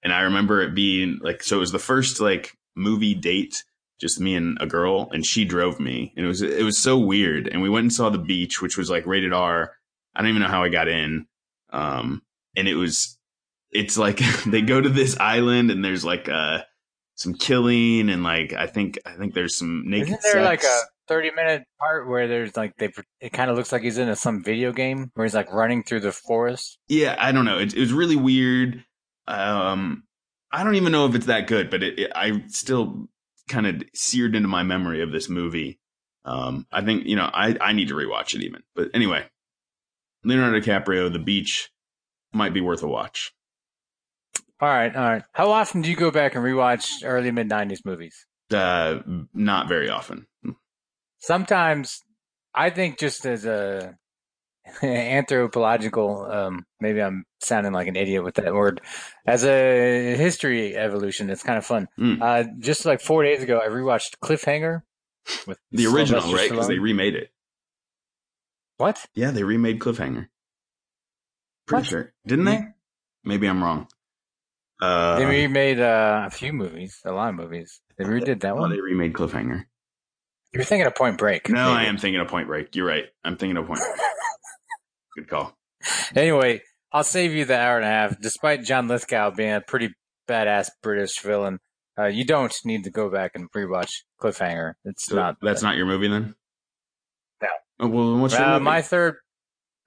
[0.01, 3.65] And I remember it being like, so it was the first like movie date,
[3.99, 6.13] just me and a girl, and she drove me.
[6.15, 7.49] And it was, it was so weird.
[7.49, 9.73] And we went and saw the beach, which was like rated R.
[10.15, 11.27] I don't even know how I got in.
[11.71, 12.23] Um,
[12.55, 13.18] and it was,
[13.71, 16.59] it's like they go to this island and there's like, uh,
[17.15, 20.79] some killing and like, I think, I think there's some naked isn't there like a
[21.09, 24.15] thirty minute part where there's like they it kind of looks like he's in a,
[24.15, 26.77] some video game where he's like running through the forest?
[26.87, 27.57] yeah, I don't know.
[27.57, 28.85] It, it was really weird.
[29.27, 30.03] Um,
[30.51, 33.09] I don't even know if it's that good, but it, it I still
[33.49, 35.79] kind of seared into my memory of this movie.
[36.23, 38.63] Um, I think you know I I need to rewatch it even.
[38.75, 39.25] But anyway,
[40.23, 41.69] Leonardo DiCaprio, The Beach,
[42.31, 43.33] might be worth a watch.
[44.61, 45.23] All right, all right.
[45.33, 48.25] How often do you go back and rewatch early mid '90s movies?
[48.51, 48.99] Uh,
[49.33, 50.25] not very often.
[51.19, 52.01] Sometimes,
[52.53, 53.95] I think just as a
[54.83, 58.81] anthropological, um, maybe I'm sounding like an idiot with that word.
[59.25, 61.87] As a history evolution, it's kind of fun.
[61.99, 62.21] Mm.
[62.21, 64.81] Uh, just like four days ago, I rewatched Cliffhanger
[65.47, 66.49] with The original, Sylvester right?
[66.49, 67.29] Because they remade it.
[68.77, 69.05] what?
[69.13, 70.27] Yeah, they remade Cliffhanger.
[71.65, 71.85] Pretty What?
[71.85, 72.65] sure, didn't they?
[73.23, 73.87] Maybe I'm wrong.
[74.81, 77.81] Uh, they remade uh, a few movies, a lot of movies.
[77.97, 78.69] They redid that one.
[78.71, 79.65] they remade Cliffhanger.
[80.53, 81.49] You're thinking of Point Break.
[81.49, 82.75] No, I am thinking of Point Break.
[82.75, 83.05] You're right.
[83.23, 83.99] I'm thinking of Point Break.
[85.15, 85.57] Good call.
[86.15, 86.61] Anyway,
[86.91, 88.19] I'll save you the hour and a half.
[88.19, 89.93] Despite John Lithgow being a pretty
[90.27, 91.59] badass British villain,
[91.99, 94.73] uh, you don't need to go back and rewatch Cliffhanger.
[94.85, 95.35] It's So not.
[95.41, 96.35] that's not your movie then.
[97.41, 97.47] No.
[97.81, 99.17] Oh, well, what's Uh, my third,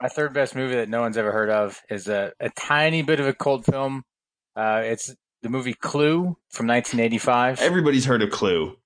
[0.00, 3.18] my third best movie that no one's ever heard of is a, a tiny bit
[3.20, 4.04] of a cult film.
[4.56, 7.60] Uh, it's the movie Clue from 1985.
[7.60, 8.76] Everybody's heard of Clue,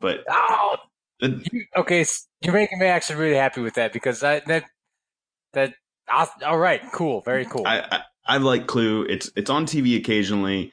[0.00, 0.76] but oh,
[1.20, 2.04] it- you, okay,
[2.40, 4.64] you're making me actually really happy with that because I, that
[5.52, 5.74] that
[6.08, 7.66] I'll, all right, cool, very cool.
[7.66, 9.04] I, I I like Clue.
[9.04, 10.72] It's it's on TV occasionally.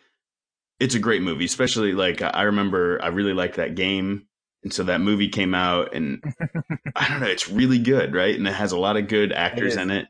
[0.79, 4.27] It's a great movie, especially like I remember I really liked that game,
[4.63, 6.23] and so that movie came out, and
[6.95, 8.35] I don't know, it's really good, right?
[8.35, 9.77] And it has a lot of good actors is.
[9.77, 10.07] in it.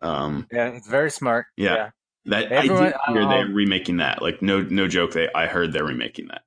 [0.00, 1.46] Um, yeah, it's very smart.
[1.56, 1.90] Yeah.
[2.26, 4.22] That Everyone- I did hear they're remaking that.
[4.22, 6.42] Like no no joke, they I heard they're remaking that.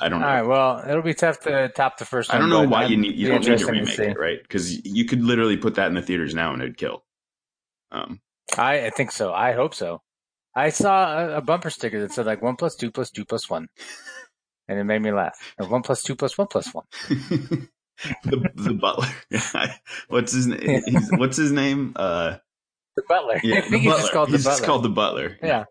[0.00, 0.26] I don't know.
[0.26, 0.42] All right.
[0.46, 3.28] Well, it'll be tough to top the first I don't know why you need you
[3.28, 4.02] don't need to remake see.
[4.04, 4.42] it, right?
[4.42, 7.04] Because you could literally put that in the theaters now and it'd kill.
[7.92, 8.20] Um,
[8.56, 9.32] I, I think so.
[9.32, 10.02] I hope so.
[10.56, 13.48] I saw a, a bumper sticker that said like one plus two plus two plus
[13.48, 13.68] one,
[14.68, 15.54] and it made me laugh.
[15.58, 16.84] Or one plus two plus one plus one.
[17.08, 19.06] the the butler.
[20.08, 20.82] what's his name?
[21.12, 21.92] What's his name?
[21.94, 22.38] Uh,
[22.96, 23.40] The butler.
[23.42, 24.00] yeah, I the think he's butler.
[24.02, 24.58] just called the He's butler.
[24.58, 25.38] just called the butler.
[25.42, 25.64] yeah.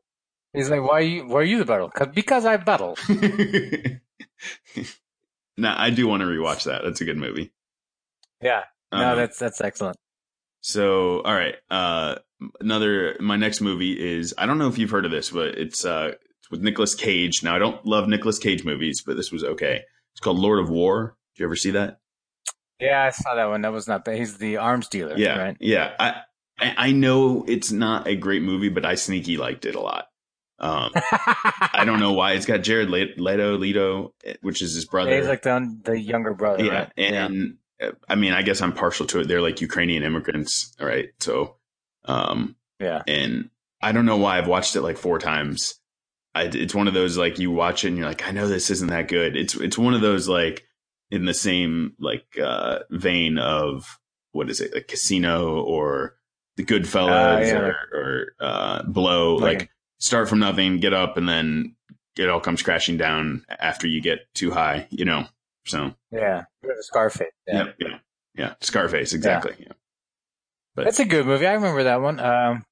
[0.54, 1.28] He's like, why are you?
[1.28, 1.90] Why are you the butler?
[1.90, 2.98] 'Cause- because I buttle.
[5.58, 6.82] now I do want to rewatch that.
[6.84, 7.52] That's a good movie.
[8.42, 8.64] Yeah.
[8.92, 9.98] No, Um, that's that's excellent.
[10.62, 11.56] So, all right.
[11.70, 12.16] Uh,
[12.60, 15.86] another, my next movie is, I don't know if you've heard of this, but it's,
[15.86, 17.42] uh, it's with Nicolas Cage.
[17.44, 19.82] Now I don't love Nicolas Cage movies, but this was okay.
[20.14, 21.16] It's called Lord of War.
[21.36, 22.00] Did you ever see that?
[22.80, 23.62] Yeah, I saw that one.
[23.62, 24.18] That was not bad.
[24.18, 25.16] He's the arms dealer.
[25.18, 25.58] Yeah, right?
[25.60, 25.94] yeah.
[26.00, 26.22] I
[26.62, 30.08] I know it's not a great movie, but I sneaky liked it a lot.
[30.60, 30.92] Um,
[31.74, 32.34] I don't know why.
[32.34, 35.16] It's got Jared Leto, Leto, which is his brother.
[35.16, 36.64] He's like the, the younger brother.
[36.64, 36.92] Yeah, right?
[36.98, 37.92] and yeah.
[38.08, 39.28] I mean, I guess I'm partial to it.
[39.28, 41.10] They're like Ukrainian immigrants, right?
[41.20, 41.56] So,
[42.06, 43.02] um, yeah.
[43.08, 43.50] And
[43.82, 45.80] I don't know why I've watched it like four times.
[46.36, 48.70] I, it's one of those like you watch it and you're like, I know this
[48.70, 49.36] isn't that good.
[49.36, 50.64] It's it's one of those like
[51.10, 54.00] in the same like uh, vein of
[54.32, 56.16] what is it, a Casino or
[56.58, 57.60] The Goodfellas uh, yeah.
[57.60, 59.36] or, or uh, Blow.
[59.36, 59.44] Okay.
[59.44, 61.76] Like start from nothing, get up, and then
[62.18, 64.88] it all comes crashing down after you get too high.
[64.90, 65.26] You know.
[65.66, 66.46] So yeah,
[66.80, 67.28] Scarface.
[67.48, 67.98] Yeah, yeah, yeah,
[68.36, 68.54] yeah.
[68.62, 69.56] Scarface, exactly.
[69.60, 69.74] Yeah.
[70.76, 71.48] But that's a good movie.
[71.48, 72.20] I remember that one.
[72.20, 72.66] Um,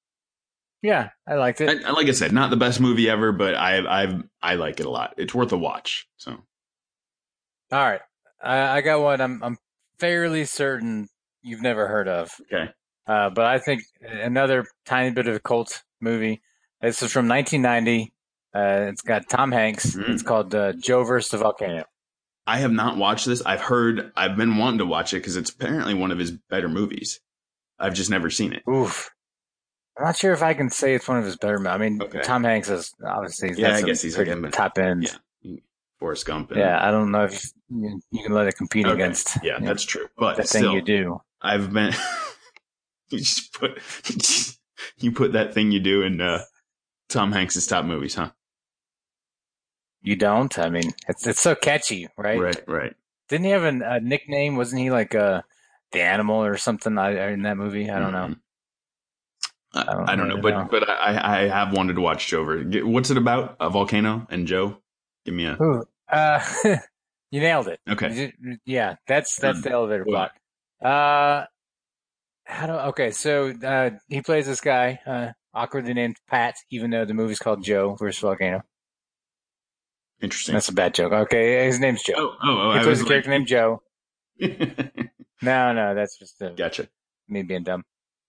[0.81, 1.85] yeah, I liked it.
[1.85, 4.85] I, like I said, not the best movie ever, but I I I like it
[4.85, 5.15] a lot.
[5.17, 6.07] It's worth a watch.
[6.17, 6.39] So, all
[7.71, 8.01] right,
[8.41, 9.21] I, I got one.
[9.21, 9.57] I'm I'm
[9.99, 11.09] fairly certain
[11.41, 12.31] you've never heard of.
[12.51, 12.71] Okay,
[13.09, 16.41] uh, but I think another tiny bit of a cult movie.
[16.79, 18.13] This is from 1990.
[18.53, 19.95] Uh, it's got Tom Hanks.
[19.95, 20.09] Mm.
[20.09, 21.85] It's called uh, Joe versus the Volcano.
[22.45, 23.43] I have not watched this.
[23.43, 24.11] I've heard.
[24.15, 27.19] I've been wanting to watch it because it's apparently one of his better movies.
[27.79, 28.61] I've just never seen it.
[28.69, 29.09] Oof.
[29.97, 31.67] I'm not sure if I can say it's one of his better.
[31.67, 32.21] I mean, okay.
[32.21, 33.75] Tom Hanks is obviously yeah.
[33.75, 35.11] I guess he's like top end.
[35.41, 35.57] Yeah,
[35.99, 36.51] Forrest Gump.
[36.51, 38.93] And, yeah, I don't know if you, you can let it compete okay.
[38.93, 39.37] against.
[39.43, 40.07] Yeah, that's know, true.
[40.17, 41.21] But the still, thing you do.
[41.41, 41.93] I've been.
[43.11, 43.79] you just put
[44.97, 46.43] you put that thing you do in uh,
[47.09, 48.31] Tom Hanks's top movies, huh?
[50.01, 50.57] You don't.
[50.57, 52.39] I mean, it's it's so catchy, right?
[52.39, 52.95] Right, right.
[53.27, 54.55] Didn't he have a, a nickname?
[54.55, 55.41] Wasn't he like uh,
[55.91, 57.89] the animal or something in that movie?
[57.89, 58.31] I don't mm-hmm.
[58.31, 58.37] know.
[59.71, 60.67] I don't, I don't know, but know.
[60.69, 62.43] but I, I have wanted to watch Joe.
[62.83, 63.55] What's it about?
[63.59, 64.77] A volcano and Joe?
[65.25, 65.61] Give me a.
[65.61, 66.43] Ooh, uh,
[67.31, 67.79] you nailed it.
[67.87, 68.33] Okay.
[68.65, 70.31] Yeah, that's that's the elevator block.
[70.83, 71.45] Uh,
[72.49, 72.73] how do?
[72.73, 77.39] Okay, so uh, he plays this guy, uh, awkwardly named Pat, even though the movie's
[77.39, 78.63] called Joe versus Volcano.
[80.19, 80.53] Interesting.
[80.53, 81.13] That's a bad joke.
[81.13, 82.15] Okay, his name's Joe.
[82.17, 83.81] Oh, oh, oh he plays a character named Joe.
[84.39, 86.89] no, no, that's just a, gotcha.
[87.27, 87.83] Me being dumb.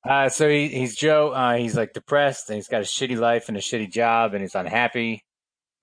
[0.08, 1.30] Uh, so he, he's Joe.
[1.30, 4.42] Uh, he's like depressed and he's got a shitty life and a shitty job and
[4.42, 5.24] he's unhappy.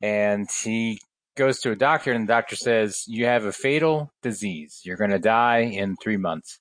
[0.01, 0.99] And he
[1.35, 4.81] goes to a doctor and the doctor says, you have a fatal disease.
[4.85, 6.59] You're going to die in three months.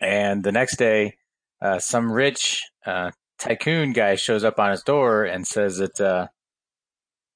[0.00, 1.16] And the next day,
[1.60, 6.28] uh, some rich, uh, tycoon guy shows up on his door and says that, uh,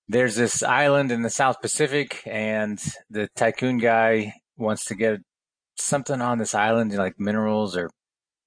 [0.08, 5.20] there's this island in the South Pacific and the tycoon guy wants to get
[5.76, 7.90] something on this island, like minerals or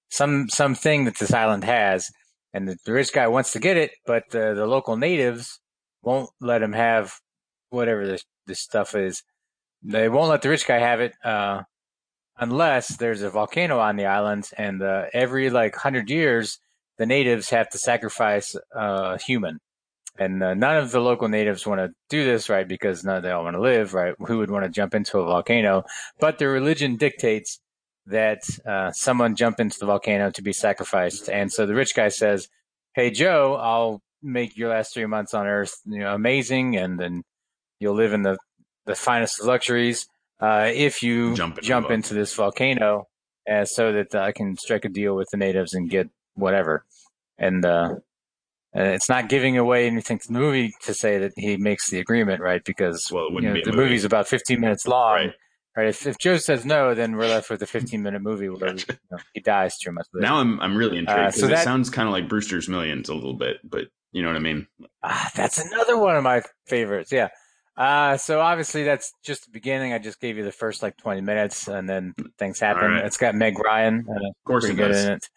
[0.09, 2.11] some something that this island has,
[2.53, 5.59] and the, rich guy wants to get it, but the, the local natives
[6.03, 7.13] won't let him have
[7.69, 9.23] whatever this this stuff is.
[9.81, 11.63] They won't let the rich guy have it uh,
[12.37, 16.59] unless there's a volcano on the island, and uh, every like hundred years,
[16.97, 19.59] the natives have to sacrifice uh, a human.
[20.19, 22.67] And uh, none of the local natives want to do this, right?
[22.67, 24.13] Because none of them want to live, right?
[24.19, 25.85] Who would want to jump into a volcano?
[26.19, 27.59] But the religion dictates
[28.05, 31.29] that uh, someone jump into the volcano to be sacrificed.
[31.29, 32.47] And so the rich guy says,
[32.93, 37.23] "Hey Joe, I'll make your last three months on Earth you know, amazing, and then
[37.79, 38.37] you'll live in the
[38.85, 40.07] the finest luxuries
[40.43, 43.07] uh, if you jump, in jump into this volcano,
[43.49, 46.85] uh, so that I can strike a deal with the natives and get whatever."
[47.37, 47.95] And uh,
[48.73, 52.41] it's not giving away anything to the movie to say that he makes the agreement,
[52.41, 52.63] right?
[52.63, 53.83] Because well, you know, the movie.
[53.83, 55.15] movie's about 15 minutes long.
[55.15, 55.33] Right.
[55.75, 55.87] Right.
[55.87, 58.85] If, if Joe says no, then we're left with a 15 minute movie where gotcha.
[58.89, 60.05] you know, he dies too much.
[60.13, 63.09] Now I'm I'm really intrigued because uh, so it sounds kind of like Brewster's Millions
[63.09, 64.67] a little bit, but you know what I mean.
[65.01, 67.11] Ah, that's another one of my favorites.
[67.11, 67.29] Yeah.
[67.75, 69.93] Uh, so obviously that's just the beginning.
[69.93, 72.91] I just gave you the first like 20 minutes, and then things happen.
[72.91, 73.05] Right.
[73.05, 75.05] It's got Meg Ryan, uh, of course, good does.
[75.05, 75.29] in it.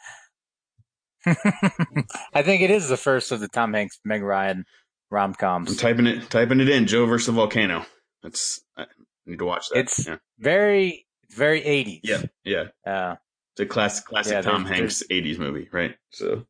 [2.34, 4.64] I think it is the first of the Tom Hanks Meg Ryan
[5.11, 5.70] rom coms.
[5.70, 6.87] I'm typing it typing it in.
[6.87, 7.84] Joe versus the volcano.
[8.22, 8.61] That's
[9.26, 9.78] need to watch that.
[9.80, 10.16] It's yeah.
[10.39, 12.01] very, very 80s.
[12.03, 12.64] Yeah, yeah.
[12.87, 13.16] Uh,
[13.53, 15.97] it's a classic, classic yeah, Tom Hanks 80s movie, right?
[16.11, 16.47] So,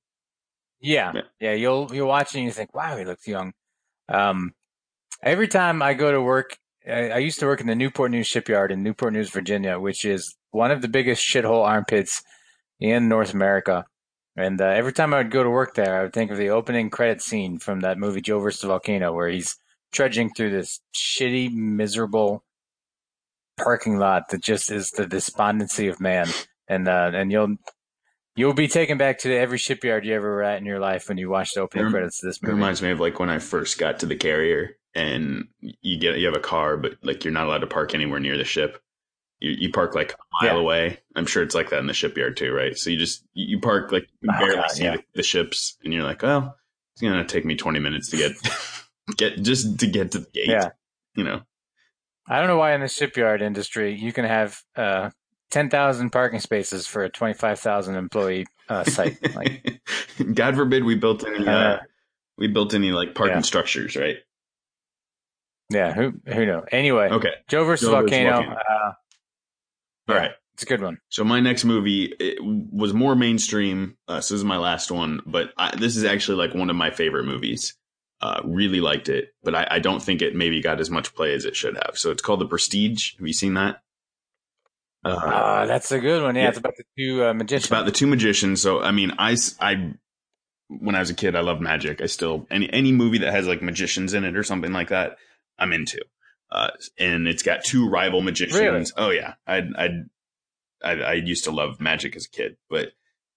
[0.80, 3.52] yeah, yeah, yeah, You'll you'll watch it and you think, wow, he looks young.
[4.08, 4.52] Um,
[5.22, 6.56] every time I go to work,
[6.86, 10.04] I, I used to work in the Newport News shipyard in Newport News, Virginia, which
[10.04, 12.22] is one of the biggest shithole armpits
[12.80, 13.84] in North America.
[14.36, 16.50] And uh, every time I would go to work there, I would think of the
[16.50, 18.60] opening credit scene from that movie Joe vs.
[18.60, 19.56] the Volcano, where he's
[19.92, 22.44] trudging through this shitty, miserable
[23.56, 26.28] parking lot that just is the despondency of man.
[26.68, 27.56] And uh, and you'll
[28.38, 31.16] You'll be taken back to every shipyard you ever were at in your life when
[31.16, 32.52] you watch the opening It credits of this It movie.
[32.52, 36.26] reminds me of like when I first got to the carrier and you get you
[36.26, 38.82] have a car, but like you're not allowed to park anywhere near the ship.
[39.38, 40.60] You, you park like a mile Yeah.
[40.60, 40.98] away.
[41.14, 42.76] I'm sure it's like that in the shipyard too, right?
[42.76, 44.96] So you just you park like you Oh, barely God, see yeah.
[44.96, 46.56] the, the ships, and you're like, well,
[46.94, 48.32] it's gonna take me 20 minutes to get
[49.16, 50.48] get just to get to the gate.
[50.48, 50.70] Yeah.
[51.14, 51.42] you know.
[52.28, 55.10] I don't know why in the shipyard industry you can have uh,
[55.52, 59.16] 10,000 parking spaces for a 25,000 employee uh, site.
[59.36, 59.80] Like,
[60.34, 61.80] God forbid we built any uh, Uh,
[62.36, 63.42] we built any like parking yeah.
[63.42, 64.16] structures, right?
[65.70, 66.64] Yeah, who who knows?
[66.72, 68.32] Anyway, Okay, Joe versus Joe versus Volcano.
[68.36, 68.56] Volcano.
[68.56, 68.92] Uh,
[70.08, 70.14] Yeah.
[70.14, 70.30] right.
[70.54, 70.98] it's a good one.
[71.08, 73.96] So my next movie it was more mainstream.
[74.08, 76.76] Uh, so this is my last one, but I, this is actually like one of
[76.76, 77.74] my favorite movies.
[78.22, 81.34] Uh, really liked it, but I, I don't think it maybe got as much play
[81.34, 81.92] as it should have.
[81.98, 83.14] So it's called The Prestige.
[83.18, 83.82] Have you seen that?
[85.04, 86.34] Uh, Uh, that's a good one.
[86.34, 86.48] Yeah, yeah.
[86.48, 87.70] it's about the two uh, it's magicians.
[87.70, 88.62] about the two magicians.
[88.62, 89.92] So I mean, I, I
[90.68, 92.00] when I was a kid, I loved magic.
[92.00, 95.18] I still any any movie that has like magicians in it or something like that,
[95.58, 96.00] I'm into.
[96.50, 98.60] Uh, and it's got two rival magicians.
[98.60, 98.84] Really?
[98.96, 99.88] Oh yeah, I I
[100.84, 102.92] I I used to love magic as a kid, but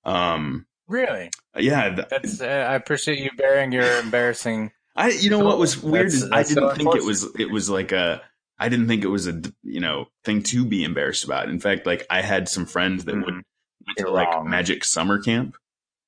[0.05, 1.31] um, really?
[1.57, 2.41] yeah, th- That's.
[2.41, 4.71] Uh, I appreciate you bearing your embarrassing.
[4.95, 7.27] I you know what was weird That's- is I that's so didn't think it was
[7.39, 8.21] it was like a
[8.59, 11.49] I didn't think it was a you know thing to be embarrassed about.
[11.49, 13.43] In fact, like I had some friends that would Mhm.
[13.87, 14.49] went You're to like wrong.
[14.49, 15.55] magic summer camp,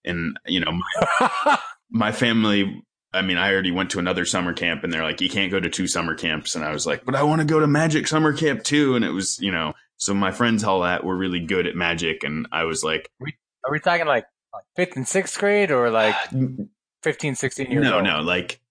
[0.06, 1.58] and you know my,
[1.90, 2.84] my family.
[3.14, 5.60] I mean, I already went to another summer camp, and they're like, "You can't go
[5.60, 8.08] to two summer camps," and I was like, "But I want to go to magic
[8.08, 11.40] summer camp too." And it was you know, so my friends all that were really
[11.40, 15.38] good at magic, and I was like, Are we talking like like fifth and sixth
[15.38, 16.64] grade or like ah,
[17.04, 18.04] 15, 16 years no, old?
[18.04, 18.62] no, no, like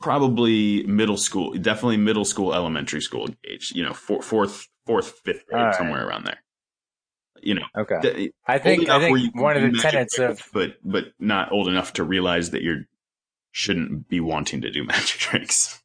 [0.00, 3.72] probably middle school, definitely middle school, elementary school age.
[3.74, 5.74] You know, four, fourth, fourth, fifth grade, All right.
[5.74, 6.38] somewhere around there.
[7.42, 7.98] You know, Okay.
[8.02, 10.76] th- I think I enough where you think one of the magic tenets of but
[10.84, 12.84] but not old enough to realize that you
[13.52, 15.82] shouldn't be wanting to do magic tricks.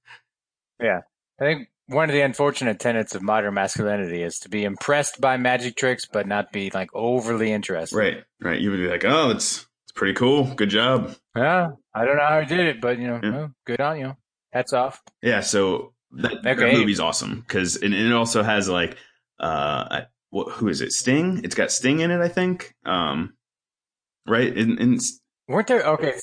[0.81, 1.01] Yeah.
[1.39, 5.37] I think one of the unfortunate tenets of modern masculinity is to be impressed by
[5.37, 7.95] magic tricks, but not be like overly interested.
[7.95, 8.59] Right, right.
[8.59, 10.45] You would be like, oh, it's it's pretty cool.
[10.55, 11.15] Good job.
[11.35, 13.47] Yeah, I don't know how I did it, but you know, Yeah.
[13.65, 14.17] good on you.
[14.51, 15.01] Hats off.
[15.21, 15.41] Yeah.
[15.41, 18.97] So that, that movie's awesome because and it also has like
[19.39, 20.01] uh,
[20.31, 20.91] what who is it?
[20.91, 21.41] Sting.
[21.43, 22.73] It's got Sting in it, I think.
[22.85, 23.35] Um,
[24.25, 24.55] right.
[24.57, 24.99] And, and
[25.47, 25.83] Weren't there?
[25.83, 26.13] Okay,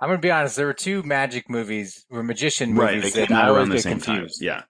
[0.00, 0.56] I'm gonna be honest.
[0.56, 3.68] There were two magic movies, or magician movies they that came I out always around
[3.70, 4.40] the get same confused.
[4.40, 4.46] time.
[4.46, 4.62] Yeah.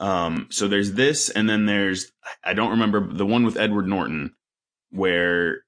[0.00, 2.12] Um, so there's this, and then there's
[2.44, 4.34] I don't remember the one with Edward Norton
[4.90, 5.62] where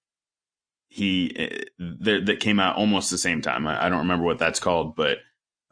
[0.88, 3.66] he eh, that came out almost the same time.
[3.66, 5.18] I, I don't remember what that's called, but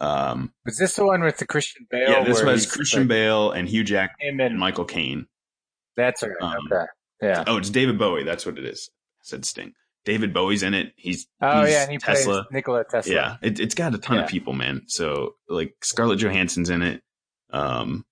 [0.00, 2.10] um, Was this the one with the Christian Bale?
[2.10, 5.26] yeah, this was Christian like, Bale and Hugh Jackman and and Michael Caine.
[5.96, 6.32] that's right.
[6.40, 6.86] um, okay.
[7.20, 7.44] Yeah.
[7.46, 8.22] Oh, it's David Bowie.
[8.22, 8.90] That's what it is.
[8.92, 9.72] I said Sting.
[10.08, 10.94] David Bowie's in it.
[10.96, 12.44] He's Oh he's yeah, and he Tesla.
[12.44, 13.12] plays Nikola Tesla.
[13.14, 14.22] Yeah, it, it's got a ton Yeah.
[14.24, 14.84] of people, man.
[14.86, 17.02] So like Scarlett Johansson's in it,
[17.50, 18.06] um,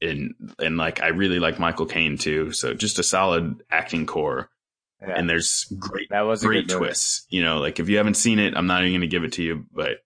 [0.00, 2.50] and and like I really like Michael Caine too.
[2.50, 4.48] So just a solid acting core,
[5.00, 5.14] Yeah.
[5.16, 7.24] and there's great that was great twists.
[7.30, 9.34] You know, like if you haven't seen it, I'm not even going to give it
[9.34, 9.98] to you, but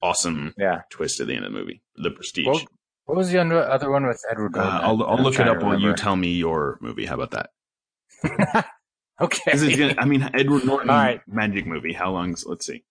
[0.00, 0.80] awesome Yeah.
[0.90, 2.46] twist at the end of the movie, The Prestige.
[2.46, 2.64] What,
[3.04, 5.92] what was the other one with Edward uh, I'll I'll look it up while you
[5.94, 7.04] tell me your movie.
[7.04, 7.50] How about that?
[9.20, 9.50] okay.
[9.50, 11.20] 'Cause it's gonna, I mean, Edward Norton All right.
[11.26, 11.92] magic movie.
[11.92, 12.44] How long's?
[12.46, 12.84] Let's see.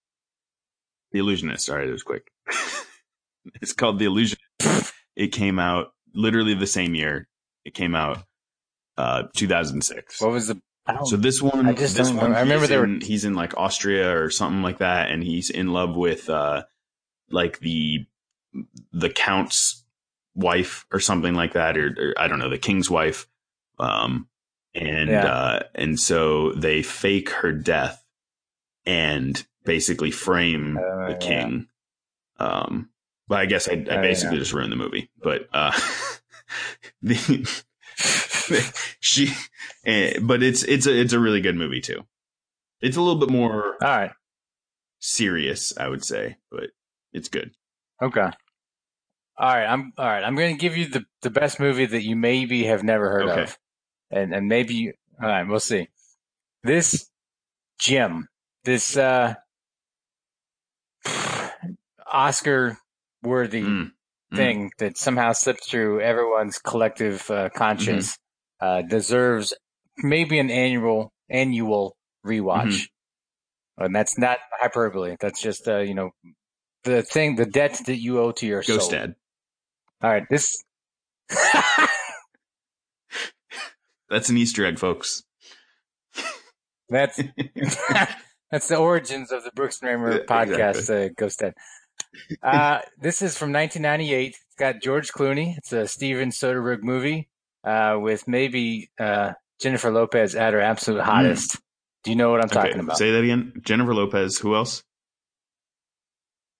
[1.11, 1.69] The Illusionist.
[1.69, 2.31] All right, it was quick.
[3.61, 4.41] it's called The Illusionist.
[5.15, 7.27] It came out literally the same year.
[7.63, 8.23] It came out
[8.97, 10.21] uh 2006.
[10.21, 10.61] what was the?
[11.05, 12.37] So this one, I just this don't one, remember.
[12.37, 15.23] I remember he's they were- in, he's in like Austria or something like that, and
[15.23, 16.63] he's in love with uh
[17.31, 18.05] like the
[18.91, 19.83] the count's
[20.35, 23.27] wife or something like that, or, or I don't know, the king's wife.
[23.79, 24.27] Um,
[24.75, 25.25] and Yeah.
[25.25, 28.03] uh, and so they fake her death
[28.85, 31.17] and basically frame Uh, the yeah.
[31.19, 31.67] king.
[32.37, 32.89] Um,
[33.27, 34.41] but I guess I, I Oh, basically yeah.
[34.41, 35.09] just ruined the movie.
[35.21, 35.71] But uh,
[37.01, 37.63] the
[38.99, 39.29] she,
[39.85, 42.05] eh, but it's it's a it's a really good movie too.
[42.81, 44.11] It's a little bit more all right.
[44.99, 46.71] serious, I would say, but
[47.13, 47.51] it's good.
[48.01, 48.29] Okay.
[49.37, 49.65] All right.
[49.65, 50.23] I'm all right.
[50.23, 53.29] I'm going to give you the the best movie that you maybe have never heard
[53.29, 53.43] Okay.
[53.43, 53.57] of,
[54.15, 55.47] and and maybe all right.
[55.47, 55.89] We'll see.
[56.63, 57.09] This
[57.79, 58.27] Jim,
[58.63, 59.35] this uh
[62.11, 62.77] Oscar
[63.23, 63.91] worthy Mm.
[64.33, 64.35] Mm.
[64.37, 68.17] thing that somehow slips through everyone's collective uh, conscience
[68.61, 68.65] Mm-hmm.
[68.65, 69.53] uh, deserves
[69.97, 71.95] maybe an annual annual
[72.25, 72.73] rewatch.
[72.73, 73.83] Mm-hmm.
[73.85, 75.17] And that's not hyperbole.
[75.19, 76.11] That's just uh, you know
[76.85, 78.91] the thing, the debt that you owe to your Ghost soul.
[78.91, 79.15] Dad.
[80.01, 80.55] All right, this.
[84.09, 85.23] That's an Easter egg, folks.
[86.89, 87.19] That's
[88.51, 90.75] that's the origins of the Brooks and Raymer podcast.
[90.75, 91.05] Exactly.
[91.05, 91.53] Uh, Ghost Dad.
[92.41, 94.27] Uh, this is from 1998.
[94.27, 95.57] It's got George Clooney.
[95.57, 97.27] It's a Steven Soderbergh movie
[97.65, 101.09] uh, with maybe uh, Jennifer Lopez at her absolute hmm.
[101.09, 101.57] hottest.
[101.57, 101.59] Mm.
[102.03, 102.97] Do you know what I'm okay, talking about?
[102.97, 103.53] Say that again.
[103.61, 104.37] Jennifer Lopez.
[104.37, 104.83] Who else?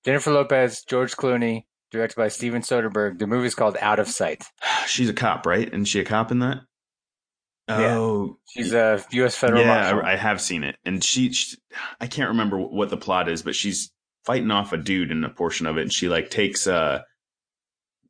[0.03, 3.17] Jennifer Lopez, George Clooney, directed by Steven Soderbergh.
[3.17, 4.43] The movie's called Out of Sight.
[4.87, 5.67] She's a cop, right?
[5.67, 6.59] Isn't she a cop in that?
[7.67, 8.33] Oh, yeah.
[8.47, 9.35] she's a U.S.
[9.35, 10.01] federal yeah, marshal.
[10.05, 11.57] I, I have seen it, and she, she,
[11.99, 13.91] I can't remember what the plot is, but she's
[14.23, 17.01] fighting off a dude in a portion of it, and she like takes uh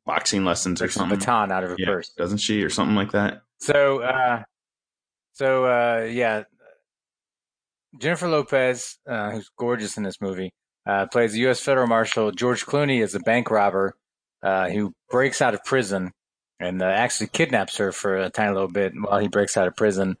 [0.04, 1.18] boxing lessons or something.
[1.18, 3.40] baton out of her yeah, purse, doesn't she, or something like that?
[3.58, 4.42] So, uh,
[5.32, 6.44] so uh, yeah,
[7.98, 10.52] Jennifer Lopez, uh, who's gorgeous in this movie,
[10.86, 11.60] uh, plays a U.S.
[11.60, 12.30] federal marshal.
[12.30, 13.94] George Clooney is a bank robber
[14.42, 16.12] uh, who breaks out of prison
[16.60, 19.76] and uh, actually kidnaps her for a tiny little bit while he breaks out of
[19.76, 20.16] prison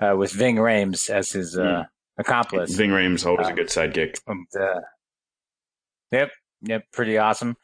[0.00, 1.86] uh, with Ving Rhames as his mm.
[2.18, 2.74] accomplice.
[2.74, 4.20] Ving Rhames always a good sidekick.
[4.26, 4.46] And,
[6.10, 6.30] yep,
[6.62, 7.56] yep, pretty awesome.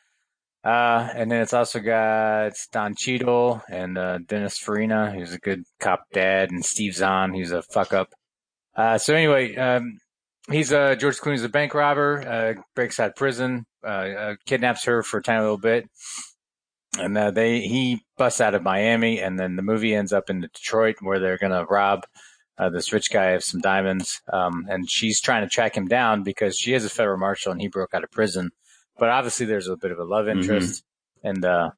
[0.67, 5.63] Uh, and then it's also got Don Cheadle and uh, Dennis Farina, who's a good
[5.79, 8.13] cop dad, and Steve Zahn, who's a fuck up.
[8.75, 9.99] Uh, so anyway, um,
[10.51, 14.85] he's uh, George Clooney's a bank robber, uh, breaks out of prison, uh, uh, kidnaps
[14.87, 15.89] her for a tiny little bit,
[16.99, 20.41] and uh, they he busts out of Miami, and then the movie ends up in
[20.41, 22.05] Detroit where they're gonna rob
[22.59, 26.23] uh, this rich guy of some diamonds, um, and she's trying to track him down
[26.23, 28.51] because she is a federal marshal and he broke out of prison.
[28.99, 30.41] But obviously, there's a bit of a love mm-hmm.
[30.41, 30.83] interest,
[31.19, 31.29] mm-hmm.
[31.29, 31.71] and uh,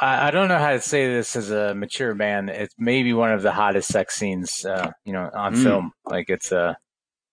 [0.00, 2.48] I, I, don't know how to say this as a mature man.
[2.48, 5.62] It's maybe one of the hottest sex scenes, uh, you know, on mm.
[5.62, 5.92] film.
[6.04, 6.74] Like it's a uh,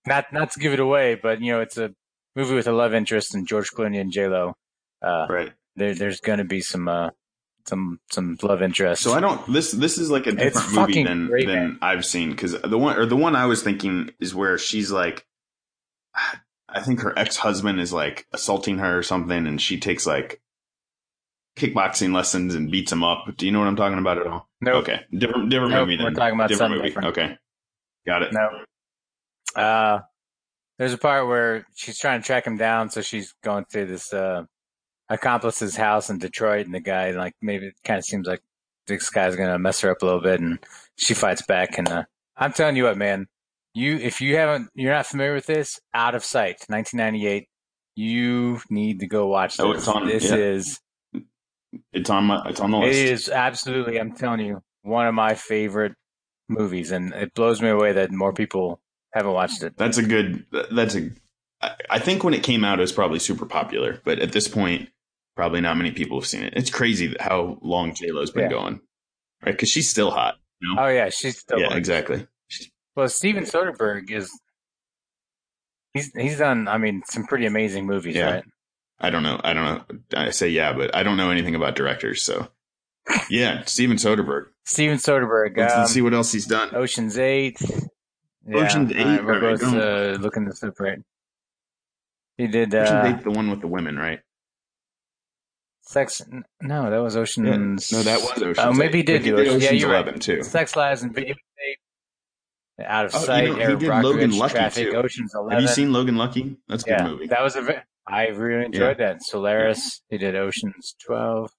[0.06, 1.92] not not to give it away, but you know, it's a
[2.36, 4.54] movie with a love interest and George Clooney and J Lo.
[5.02, 5.52] Uh, right.
[5.76, 7.10] There, there's going to be some uh,
[7.66, 9.02] some some love interest.
[9.02, 9.52] So I don't.
[9.52, 11.78] This this is like a different it's movie than great, than man.
[11.82, 15.26] I've seen because the one or the one I was thinking is where she's like,
[16.68, 20.40] I think her ex husband is like assaulting her or something, and she takes like
[21.56, 23.24] kickboxing lessons and beats him up.
[23.36, 24.48] Do you know what I'm talking about at all?
[24.60, 24.72] No.
[24.72, 24.82] Nope.
[24.82, 25.00] Okay.
[25.16, 25.96] Different different nope, movie.
[25.96, 26.06] Then.
[26.06, 26.88] We're talking about different movie.
[26.88, 27.08] different.
[27.08, 27.38] Okay.
[28.06, 28.32] Got it.
[28.32, 29.60] No.
[29.60, 30.00] Uh,
[30.78, 34.12] there's a part where she's trying to track him down, so she's going through this
[34.12, 34.44] uh,
[35.08, 38.42] accomplice's house in Detroit, and the guy like maybe it kind of seems like
[38.86, 40.58] this guy's gonna mess her up a little bit, and
[40.96, 41.78] she fights back.
[41.78, 42.04] And uh,
[42.36, 43.26] I'm telling you what, man,
[43.74, 47.48] you if you haven't, you're not familiar with this, Out of Sight, 1998.
[47.96, 49.64] You need to go watch this.
[49.64, 50.36] Oh, it's on, this yeah.
[50.36, 50.80] is.
[51.92, 52.42] It's on my.
[52.48, 52.98] It's on the list.
[52.98, 54.00] It is absolutely.
[54.00, 55.94] I'm telling you, one of my favorite
[56.48, 58.80] movies, and it blows me away that more people
[59.12, 59.76] haven't watched it.
[59.76, 60.46] That's a good.
[60.72, 61.10] That's a.
[61.88, 64.90] I think when it came out, it was probably super popular, but at this point,
[65.36, 66.54] probably not many people have seen it.
[66.56, 68.50] It's crazy how long J Lo's been yeah.
[68.50, 68.80] going,
[69.44, 69.52] right?
[69.52, 70.36] Because she's still hot.
[70.60, 70.82] You know?
[70.82, 71.58] Oh yeah, she's still.
[71.58, 72.26] Yeah, exactly.
[72.48, 74.30] She's, well, Steven Soderbergh is.
[75.92, 76.68] He's he's done.
[76.68, 78.34] I mean, some pretty amazing movies, yeah.
[78.34, 78.44] right?
[79.00, 79.40] I don't know.
[79.42, 79.98] I don't know.
[80.16, 82.22] I say yeah, but I don't know anything about directors.
[82.22, 82.48] So,
[83.28, 84.46] yeah, Steven Soderbergh.
[84.64, 85.56] Steven Soderbergh.
[85.56, 86.74] Let's, um, let's, see what else he's done.
[86.74, 87.60] Ocean's Eight.
[88.46, 89.04] Yeah, Ocean's Eight.
[89.04, 90.98] Right, we're both uh, looking this up right.
[92.38, 92.74] He did.
[92.74, 94.20] Ocean's uh, Eight, the one with the women, right?
[95.86, 96.22] Sex?
[96.62, 97.92] No, that was Ocean's.
[97.92, 97.98] Yeah.
[97.98, 98.58] No, that was Ocean's.
[98.58, 99.62] Oh, maybe he did do Ocean's.
[99.62, 100.22] Yeah, you're Eleven right.
[100.22, 100.42] too.
[100.42, 101.36] Sex, lies, and videotape.
[102.84, 103.44] Out of oh, sight.
[103.48, 104.96] You know, he did Logan Lucky traffic, too.
[104.96, 105.52] Ocean's Eleven.
[105.52, 106.56] Have you seen Logan Lucky?
[106.68, 107.26] That's a yeah, good movie.
[107.26, 107.84] That was a.
[108.06, 109.12] I really enjoyed yeah.
[109.12, 109.22] that.
[109.22, 110.02] Solaris.
[110.08, 111.50] He did Ocean's Twelve.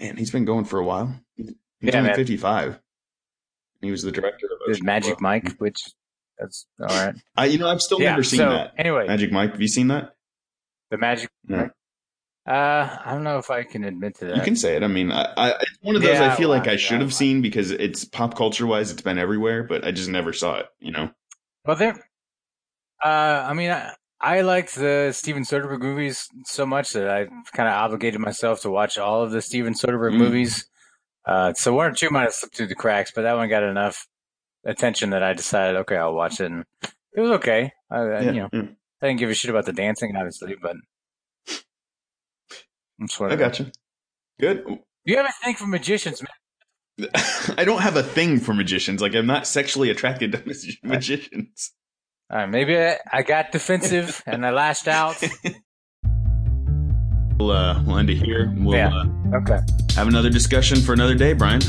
[0.00, 1.14] Man, he's been going for a while.
[1.34, 2.78] He's yeah, only fifty-five.
[3.82, 5.20] He was the director of Ocean's Magic 12.
[5.20, 5.80] Mike, which
[6.38, 7.14] that's all right.
[7.36, 8.74] I, you know, I've still yeah, never seen so, that.
[8.78, 9.52] Anyway, Magic Mike.
[9.52, 10.14] Have you seen that?
[10.90, 11.30] The Magic.
[11.46, 11.70] No.
[12.46, 14.36] Uh, I don't know if I can admit to that.
[14.36, 14.84] You can say it.
[14.84, 17.12] I mean, I, I it's one of those yeah, I feel like I should have
[17.12, 20.66] seen because it's pop culture wise, it's been everywhere, but I just never saw it.
[20.78, 21.10] You know.
[21.64, 22.08] Well, there.
[23.04, 27.68] Uh, I mean, I, I liked the Steven Soderbergh movies so much that I kind
[27.68, 30.18] of obligated myself to watch all of the Steven Soderbergh mm.
[30.18, 30.68] movies.
[31.26, 33.64] Uh, so one or two might have slipped through the cracks, but that one got
[33.64, 34.06] enough
[34.64, 36.64] attention that I decided, okay, I'll watch it, and
[37.12, 37.72] it was okay.
[37.90, 38.62] I, yeah, you know, yeah.
[39.02, 40.76] I didn't give a shit about the dancing, obviously, but
[43.20, 43.66] I got you.
[44.40, 44.64] Good.
[45.04, 47.08] You have a thing for magicians, man.
[47.56, 49.00] I don't have a thing for magicians.
[49.00, 51.72] Like I'm not sexually attracted to magicians.
[52.30, 55.22] All right, maybe I, I got defensive and I lashed out.
[57.38, 58.52] we'll, uh, we'll end it here.
[58.56, 58.94] We'll yeah.
[58.94, 59.60] uh, okay.
[59.94, 61.62] have another discussion for another day, Brian.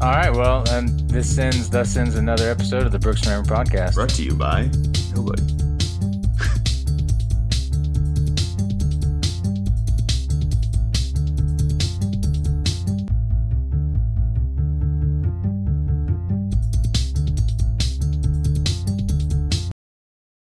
[0.00, 0.30] All right.
[0.30, 3.94] Well, and this ends, thus ends another episode of the Brooks and Raymer podcast.
[3.94, 4.70] Brought to you by
[5.14, 5.63] Nobody.